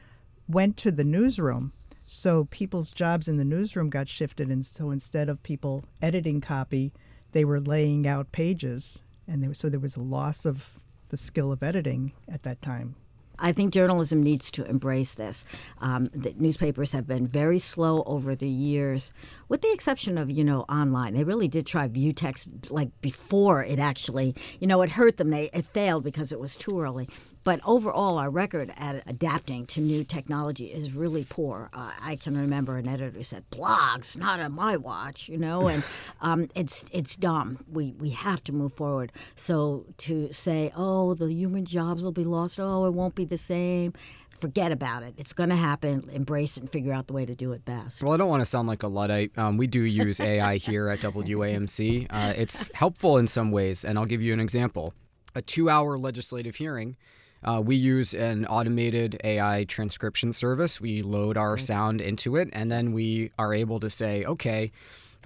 went 0.50 0.76
to 0.78 0.90
the 0.90 1.04
newsroom 1.04 1.72
so 2.12 2.46
people's 2.46 2.90
jobs 2.90 3.28
in 3.28 3.36
the 3.36 3.44
newsroom 3.44 3.88
got 3.88 4.08
shifted, 4.08 4.48
and 4.48 4.66
so 4.66 4.90
instead 4.90 5.28
of 5.28 5.44
people 5.44 5.84
editing 6.02 6.40
copy, 6.40 6.92
they 7.30 7.44
were 7.44 7.60
laying 7.60 8.04
out 8.04 8.32
pages, 8.32 9.00
and 9.28 9.56
so 9.56 9.68
there 9.68 9.78
was 9.78 9.94
a 9.94 10.00
loss 10.02 10.44
of 10.44 10.70
the 11.10 11.16
skill 11.16 11.52
of 11.52 11.62
editing 11.62 12.12
at 12.28 12.42
that 12.42 12.60
time. 12.62 12.96
I 13.38 13.52
think 13.52 13.72
journalism 13.72 14.24
needs 14.24 14.50
to 14.50 14.64
embrace 14.68 15.14
this. 15.14 15.44
Um, 15.78 16.10
newspapers 16.36 16.92
have 16.92 17.06
been 17.06 17.28
very 17.28 17.60
slow 17.60 18.02
over 18.02 18.34
the 18.34 18.48
years, 18.48 19.12
with 19.48 19.62
the 19.62 19.72
exception 19.72 20.18
of 20.18 20.30
you 20.30 20.42
know 20.42 20.62
online. 20.62 21.14
They 21.14 21.24
really 21.24 21.48
did 21.48 21.64
try 21.64 21.86
view 21.86 22.12
text 22.12 22.48
like 22.72 22.90
before 23.00 23.62
it 23.64 23.78
actually, 23.78 24.34
you 24.58 24.66
know, 24.66 24.82
it 24.82 24.90
hurt 24.90 25.16
them. 25.16 25.30
They 25.30 25.48
it 25.52 25.66
failed 25.66 26.02
because 26.02 26.32
it 26.32 26.40
was 26.40 26.56
too 26.56 26.80
early. 26.80 27.08
But 27.42 27.60
overall, 27.64 28.18
our 28.18 28.30
record 28.30 28.72
at 28.76 29.02
adapting 29.06 29.66
to 29.66 29.80
new 29.80 30.04
technology 30.04 30.66
is 30.66 30.92
really 30.92 31.24
poor. 31.24 31.70
Uh, 31.72 31.92
I 32.00 32.16
can 32.16 32.36
remember 32.36 32.76
an 32.76 32.86
editor 32.86 33.22
said, 33.22 33.44
"Blogs, 33.50 34.16
not 34.16 34.40
on 34.40 34.52
my 34.52 34.76
watch," 34.76 35.28
you 35.28 35.38
know, 35.38 35.68
and 35.68 35.82
um, 36.20 36.48
it's 36.54 36.84
it's 36.92 37.16
dumb. 37.16 37.64
We 37.70 37.92
we 37.92 38.10
have 38.10 38.44
to 38.44 38.52
move 38.52 38.74
forward. 38.74 39.12
So 39.36 39.86
to 39.98 40.32
say, 40.32 40.70
"Oh, 40.76 41.14
the 41.14 41.32
human 41.32 41.64
jobs 41.64 42.04
will 42.04 42.12
be 42.12 42.24
lost," 42.24 42.60
"Oh, 42.60 42.84
it 42.84 42.92
won't 42.92 43.14
be 43.14 43.24
the 43.24 43.38
same," 43.38 43.94
forget 44.40 44.72
about 44.72 45.02
it. 45.02 45.14
It's 45.16 45.32
going 45.32 45.50
to 45.50 45.56
happen. 45.56 46.08
Embrace 46.12 46.56
it 46.56 46.60
and 46.60 46.70
figure 46.70 46.92
out 46.92 47.06
the 47.06 47.12
way 47.12 47.24
to 47.24 47.34
do 47.34 47.52
it 47.52 47.64
best. 47.64 48.02
Well, 48.02 48.12
I 48.12 48.16
don't 48.16 48.28
want 48.28 48.40
to 48.40 48.46
sound 48.46 48.68
like 48.68 48.82
a 48.82 48.88
Luddite. 48.88 49.36
Um, 49.38 49.56
we 49.56 49.66
do 49.66 49.82
use 49.82 50.20
AI 50.20 50.56
here 50.56 50.88
at 50.88 51.00
WAMC. 51.00 52.06
Uh, 52.10 52.32
it's 52.36 52.70
helpful 52.74 53.18
in 53.18 53.28
some 53.28 53.50
ways, 53.50 53.84
and 53.84 53.98
I'll 53.98 54.06
give 54.06 54.22
you 54.22 54.32
an 54.32 54.40
example. 54.40 54.94
A 55.34 55.42
two 55.42 55.70
hour 55.70 55.96
legislative 55.98 56.56
hearing. 56.56 56.96
Uh, 57.42 57.60
we 57.64 57.76
use 57.76 58.12
an 58.12 58.46
automated 58.46 59.18
AI 59.24 59.64
transcription 59.64 60.32
service. 60.32 60.80
We 60.80 61.02
load 61.02 61.36
our 61.36 61.54
okay. 61.54 61.62
sound 61.62 62.00
into 62.00 62.36
it, 62.36 62.50
and 62.52 62.70
then 62.70 62.92
we 62.92 63.32
are 63.38 63.54
able 63.54 63.80
to 63.80 63.88
say, 63.90 64.24
okay, 64.24 64.72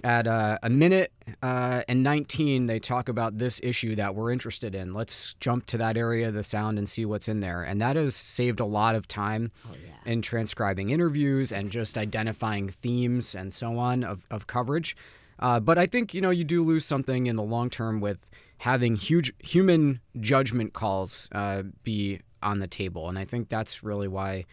at 0.03 0.27
uh, 0.27 0.59
a 0.61 0.69
minute 0.69 1.11
uh, 1.41 1.81
and 1.87 2.03
19, 2.03 2.67
they 2.67 2.79
talk 2.79 3.09
about 3.09 3.39
this 3.39 3.59
issue 3.63 3.95
that 3.95 4.13
we're 4.13 4.31
interested 4.31 4.75
in. 4.75 4.93
Let's 4.93 5.33
jump 5.39 5.65
to 5.67 5.77
that 5.79 5.97
area 5.97 6.27
of 6.27 6.33
the 6.33 6.43
sound 6.43 6.77
and 6.77 6.87
see 6.87 7.05
what's 7.05 7.27
in 7.27 7.39
there. 7.39 7.63
And 7.63 7.81
that 7.81 7.95
has 7.95 8.15
saved 8.15 8.59
a 8.59 8.65
lot 8.65 8.93
of 8.93 9.07
time 9.07 9.51
oh, 9.67 9.73
yeah. 9.73 10.11
in 10.11 10.21
transcribing 10.21 10.91
interviews 10.91 11.51
and 11.51 11.71
just 11.71 11.97
identifying 11.97 12.69
themes 12.69 13.33
and 13.33 13.53
so 13.53 13.79
on 13.79 14.03
of, 14.03 14.27
of 14.29 14.47
coverage. 14.47 14.95
Uh, 15.39 15.59
but 15.59 15.77
I 15.77 15.87
think, 15.87 16.13
you 16.13 16.21
know, 16.21 16.29
you 16.29 16.43
do 16.43 16.63
lose 16.63 16.85
something 16.85 17.25
in 17.27 17.35
the 17.35 17.43
long 17.43 17.69
term 17.69 17.99
with 17.99 18.19
having 18.57 18.95
huge 18.95 19.33
human 19.39 19.99
judgment 20.19 20.73
calls 20.73 21.29
uh, 21.31 21.63
be 21.83 22.21
on 22.41 22.59
the 22.59 22.67
table. 22.67 23.09
And 23.09 23.17
I 23.19 23.25
think 23.25 23.49
that's 23.49 23.83
really 23.83 24.07
why 24.07 24.45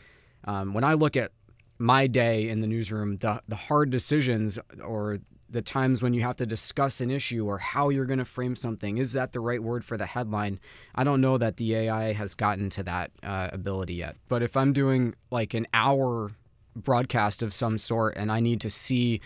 um, 0.45 0.75
when 0.75 0.85
I 0.85 0.95
look 0.95 1.17
at 1.17 1.33
my 1.79 2.07
day 2.07 2.49
in 2.49 2.61
the 2.61 2.67
newsroom, 2.67 3.17
the, 3.19 3.43
the 3.49 3.57
hard 3.57 3.91
decisions 3.91 4.59
or 4.83 5.19
the 5.53 5.63
times 5.63 6.03
when 6.03 6.15
you 6.15 6.23
have 6.23 6.37
to 6.37 6.47
discuss 6.47 7.01
an 7.01 7.11
issue 7.11 7.47
or 7.47 7.59
how 7.59 7.91
you're 7.91 8.07
going 8.07 8.19
to 8.19 8.25
frame 8.25 8.57
something. 8.57 8.97
Is 8.97 9.13
that 9.13 9.33
the 9.33 9.41
right 9.41 9.63
word 9.63 9.85
for 9.85 9.99
the 9.99 10.07
headline? 10.07 10.59
I 10.95 11.05
don't 11.05 11.21
know 11.21 11.37
that 11.39 11.59
the 11.59 11.75
AI 11.75 12.15
has 12.15 12.35
gotten 12.35 12.71
to 12.71 12.83
that 12.85 13.11
uh, 13.23 13.51
ability 13.53 13.95
yet. 13.95 14.17
But 14.29 14.43
if 14.43 14.57
I'm 14.57 14.73
doing 14.73 15.15
like 15.31 15.53
an 15.53 15.67
hour 15.75 16.33
broadcast 16.75 17.43
of 17.43 17.53
some 17.53 17.77
sort 17.77 18.17
and 18.17 18.33
I 18.33 18.41
need 18.41 18.61
to 18.63 18.71
see 18.71 19.21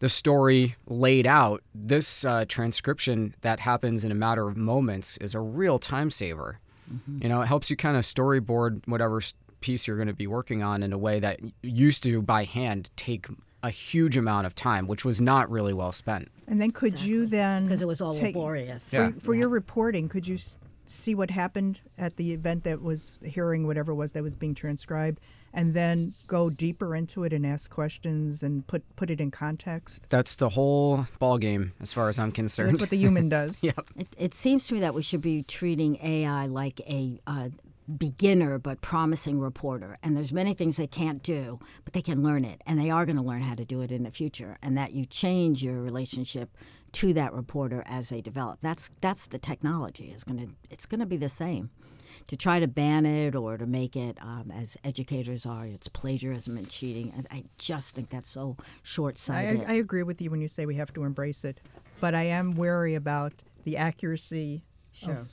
the 0.00 0.08
story 0.08 0.76
laid 0.86 1.26
out, 1.26 1.62
this 1.74 2.24
uh, 2.24 2.44
transcription 2.48 3.34
that 3.40 3.60
happens 3.60 4.04
in 4.04 4.12
a 4.12 4.14
matter 4.14 4.48
of 4.48 4.56
moments 4.56 5.16
is 5.18 5.34
a 5.34 5.40
real 5.40 5.78
time 5.78 6.10
saver. 6.10 6.60
Mm-hmm. 6.92 7.22
You 7.22 7.28
know, 7.28 7.42
it 7.42 7.46
helps 7.46 7.70
you 7.70 7.76
kind 7.76 7.96
of 7.96 8.04
storyboard 8.04 8.86
whatever 8.86 9.20
piece 9.60 9.86
you're 9.86 9.96
going 9.96 10.08
to 10.08 10.14
be 10.14 10.26
working 10.26 10.62
on 10.62 10.82
in 10.82 10.92
a 10.92 10.98
way 10.98 11.20
that 11.20 11.40
used 11.62 12.02
to 12.04 12.22
by 12.22 12.44
hand 12.44 12.90
take 12.96 13.26
a 13.62 13.70
huge 13.70 14.16
amount 14.16 14.46
of 14.46 14.54
time, 14.54 14.86
which 14.86 15.04
was 15.04 15.20
not 15.20 15.50
really 15.50 15.72
well 15.72 15.92
spent. 15.92 16.30
And 16.46 16.60
then 16.60 16.70
could 16.70 16.92
exactly. 16.92 17.10
you 17.10 17.26
then 17.26 17.64
because 17.64 17.82
it 17.82 17.88
was 17.88 18.00
all 18.00 18.14
take, 18.14 18.34
laborious 18.34 18.90
for, 18.90 18.96
yeah. 18.96 19.10
for 19.20 19.34
yeah. 19.34 19.40
your 19.40 19.48
reporting? 19.48 20.08
Could 20.08 20.28
you 20.28 20.38
see 20.86 21.14
what 21.14 21.30
happened 21.30 21.80
at 21.98 22.16
the 22.16 22.32
event 22.32 22.64
that 22.64 22.80
was 22.80 23.18
hearing 23.22 23.66
whatever 23.66 23.92
it 23.92 23.96
was 23.96 24.12
that 24.12 24.22
was 24.22 24.36
being 24.36 24.54
transcribed, 24.54 25.20
and 25.52 25.74
then 25.74 26.14
go 26.26 26.50
deeper 26.50 26.94
into 26.94 27.24
it 27.24 27.32
and 27.32 27.46
ask 27.46 27.70
questions 27.70 28.42
and 28.42 28.66
put 28.66 28.82
put 28.96 29.10
it 29.10 29.20
in 29.20 29.30
context? 29.30 30.08
That's 30.08 30.36
the 30.36 30.50
whole 30.50 31.06
ball 31.18 31.38
game, 31.38 31.72
as 31.80 31.92
far 31.92 32.08
as 32.08 32.18
I'm 32.18 32.32
concerned. 32.32 32.74
That's 32.74 32.82
what 32.82 32.90
the 32.90 32.96
human 32.98 33.28
does. 33.38 33.62
yeah. 33.62 33.72
It, 33.96 34.08
it, 34.16 34.34
seems 34.34 34.66
to 34.68 34.74
me 34.74 34.80
that 34.80 34.94
we 34.94 35.02
should 35.02 35.20
be 35.20 35.42
treating 35.42 35.98
AI 36.02 36.46
like 36.46 36.80
a 36.80 37.20
uh, 37.26 37.48
beginner 37.96 38.58
but 38.58 38.82
promising 38.82 39.40
reporter 39.40 39.96
and 40.02 40.14
there's 40.14 40.30
many 40.30 40.52
things 40.52 40.76
they 40.76 40.86
can't 40.86 41.22
do 41.22 41.58
but 41.84 41.94
they 41.94 42.02
can 42.02 42.22
learn 42.22 42.44
it 42.44 42.60
and 42.66 42.78
they 42.78 42.90
are 42.90 43.06
going 43.06 43.16
to 43.16 43.22
learn 43.22 43.40
how 43.40 43.54
to 43.54 43.64
do 43.64 43.80
it 43.80 43.90
in 43.90 44.02
the 44.02 44.10
future 44.10 44.58
and 44.62 44.76
that 44.76 44.92
you 44.92 45.06
change 45.06 45.62
your 45.62 45.80
relationship 45.80 46.54
to 46.92 47.14
that 47.14 47.32
reporter 47.32 47.82
as 47.86 48.10
they 48.10 48.20
develop 48.20 48.60
that's 48.60 48.90
that's 49.00 49.26
the 49.28 49.38
technology 49.38 50.12
is 50.14 50.22
going 50.22 50.38
to 50.38 50.48
it's 50.68 50.84
going 50.84 51.00
to 51.00 51.06
be 51.06 51.16
the 51.16 51.30
same 51.30 51.70
to 52.26 52.36
try 52.36 52.60
to 52.60 52.66
ban 52.66 53.06
it 53.06 53.34
or 53.34 53.56
to 53.56 53.66
make 53.66 53.96
it 53.96 54.18
um, 54.20 54.50
as 54.54 54.76
educators 54.84 55.46
are 55.46 55.66
it's 55.66 55.88
plagiarism 55.88 56.56
and 56.56 56.68
cheating 56.68 57.26
i 57.30 57.44
just 57.58 57.94
think 57.94 58.10
that's 58.10 58.30
so 58.30 58.56
short-sighted 58.82 59.64
I, 59.66 59.72
I 59.72 59.74
agree 59.76 60.02
with 60.02 60.20
you 60.20 60.30
when 60.30 60.40
you 60.40 60.48
say 60.48 60.66
we 60.66 60.76
have 60.76 60.92
to 60.94 61.04
embrace 61.04 61.44
it 61.44 61.60
but 62.00 62.14
i 62.14 62.24
am 62.24 62.54
wary 62.54 62.94
about 62.94 63.32
the 63.64 63.76
accuracy 63.76 64.64
sure. 64.92 65.12
of 65.12 65.28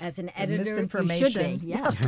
as 0.00 0.18
an 0.18 0.30
editor, 0.36 0.80
you 0.80 1.08
should 1.16 1.34
be. 1.34 1.60
Yes. 1.62 2.06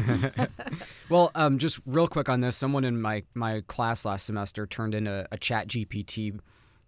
well, 1.08 1.30
um, 1.34 1.58
just 1.58 1.80
real 1.86 2.06
quick 2.06 2.28
on 2.28 2.40
this, 2.40 2.56
someone 2.56 2.84
in 2.84 3.00
my 3.00 3.22
my 3.34 3.62
class 3.68 4.04
last 4.04 4.26
semester 4.26 4.66
turned 4.66 4.94
in 4.94 5.06
a, 5.06 5.26
a 5.32 5.38
Chat 5.38 5.68
GPT 5.68 6.38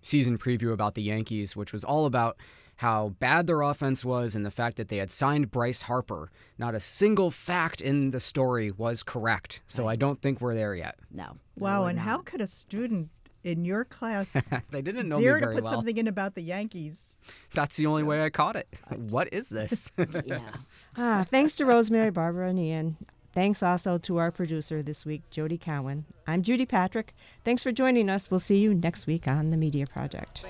season 0.02 0.36
preview 0.36 0.72
about 0.72 0.94
the 0.94 1.02
Yankees, 1.02 1.56
which 1.56 1.72
was 1.72 1.84
all 1.84 2.06
about 2.06 2.36
how 2.82 3.10
bad 3.20 3.46
their 3.46 3.62
offense 3.62 4.04
was 4.04 4.34
and 4.34 4.44
the 4.44 4.50
fact 4.50 4.76
that 4.76 4.88
they 4.88 4.96
had 4.96 5.12
signed 5.12 5.52
Bryce 5.52 5.82
Harper. 5.82 6.32
Not 6.58 6.74
a 6.74 6.80
single 6.80 7.30
fact 7.30 7.80
in 7.80 8.10
the 8.10 8.18
story 8.18 8.72
was 8.72 9.04
correct. 9.04 9.60
So 9.68 9.84
right. 9.84 9.92
I 9.92 9.96
don't 9.96 10.20
think 10.20 10.40
we're 10.40 10.56
there 10.56 10.74
yet. 10.74 10.96
No. 11.12 11.36
Wow, 11.56 11.82
no, 11.82 11.86
and 11.86 11.96
not. 11.96 12.04
how 12.04 12.18
could 12.18 12.40
a 12.40 12.48
student 12.48 13.08
in 13.44 13.64
your 13.64 13.84
class 13.84 14.32
they 14.70 14.82
didn't 14.82 15.08
know 15.08 15.20
dare 15.20 15.34
me 15.34 15.40
very 15.40 15.54
to 15.54 15.62
put 15.62 15.64
well. 15.64 15.74
something 15.74 15.96
in 15.96 16.08
about 16.08 16.34
the 16.34 16.42
Yankees. 16.42 17.16
That's 17.54 17.76
the 17.76 17.86
only 17.86 18.02
way 18.02 18.24
I 18.24 18.30
caught 18.30 18.56
it. 18.56 18.66
What 18.90 19.32
is 19.32 19.48
this? 19.48 19.90
yeah. 20.26 20.40
Ah, 20.96 21.24
thanks 21.30 21.54
to 21.54 21.64
Rosemary, 21.64 22.10
Barbara, 22.10 22.50
and 22.50 22.58
Ian. 22.58 22.96
Thanks 23.32 23.62
also 23.62 23.96
to 23.98 24.18
our 24.18 24.30
producer 24.30 24.82
this 24.82 25.06
week, 25.06 25.22
Jody 25.30 25.56
Cowan. 25.56 26.04
I'm 26.26 26.42
Judy 26.42 26.66
Patrick. 26.66 27.14
Thanks 27.44 27.62
for 27.62 27.72
joining 27.72 28.10
us. 28.10 28.30
We'll 28.30 28.40
see 28.40 28.58
you 28.58 28.74
next 28.74 29.06
week 29.06 29.26
on 29.26 29.50
The 29.50 29.56
Media 29.56 29.86
Project. 29.86 30.44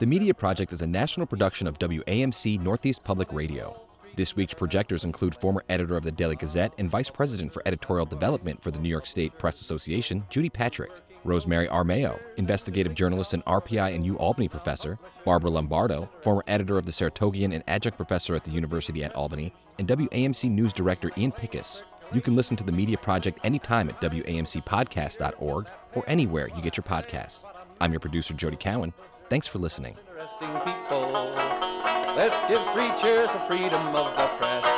The 0.00 0.06
Media 0.06 0.34
Project 0.34 0.72
is 0.72 0.82
a 0.82 0.88
national 0.88 1.26
production 1.26 1.68
of 1.68 1.78
WAMC 1.78 2.60
Northeast 2.60 3.04
Public 3.04 3.32
Radio. 3.32 3.80
This 4.16 4.34
week's 4.34 4.54
projectors 4.54 5.04
include 5.04 5.36
former 5.36 5.62
editor 5.68 5.96
of 5.96 6.02
the 6.02 6.10
Daily 6.10 6.34
Gazette 6.34 6.72
and 6.78 6.90
vice 6.90 7.10
president 7.10 7.52
for 7.52 7.62
editorial 7.64 8.06
development 8.06 8.60
for 8.60 8.72
the 8.72 8.78
New 8.80 8.88
York 8.88 9.06
State 9.06 9.38
Press 9.38 9.60
Association, 9.60 10.24
Judy 10.30 10.50
Patrick. 10.50 10.90
Rosemary 11.22 11.68
Armao, 11.68 12.20
investigative 12.36 12.94
journalist 12.94 13.32
and 13.32 13.42
RPI 13.46 13.94
and 13.94 14.04
U 14.04 14.18
Albany 14.18 14.46
professor, 14.46 14.98
Barbara 15.24 15.50
Lombardo, 15.52 16.10
former 16.20 16.44
editor 16.46 16.76
of 16.76 16.84
the 16.84 16.92
Saratogian 16.92 17.54
and 17.54 17.64
adjunct 17.66 17.96
professor 17.96 18.34
at 18.34 18.44
the 18.44 18.50
University 18.50 19.02
at 19.04 19.14
Albany, 19.16 19.54
and 19.78 19.88
WAMC 19.88 20.50
News 20.50 20.74
Director 20.74 21.12
Ian 21.16 21.32
Pickus. 21.32 21.82
You 22.12 22.20
can 22.20 22.36
listen 22.36 22.58
to 22.58 22.64
the 22.64 22.72
Media 22.72 22.98
Project 22.98 23.38
anytime 23.42 23.88
at 23.88 24.00
WAMCpodcast.org 24.02 25.68
or 25.94 26.04
anywhere 26.06 26.50
you 26.54 26.60
get 26.60 26.76
your 26.76 26.84
podcasts. 26.84 27.46
I'm 27.80 27.92
your 27.92 28.00
producer, 28.00 28.34
Jody 28.34 28.56
Cowan. 28.56 28.92
Thanks 29.28 29.46
for 29.46 29.58
listening. 29.58 29.96
Let's 32.16 32.36
give 32.48 32.62
cheers 33.00 33.30
for 33.30 33.46
freedom 33.48 33.94
of 33.94 34.16
the 34.16 34.26
press. 34.38 34.73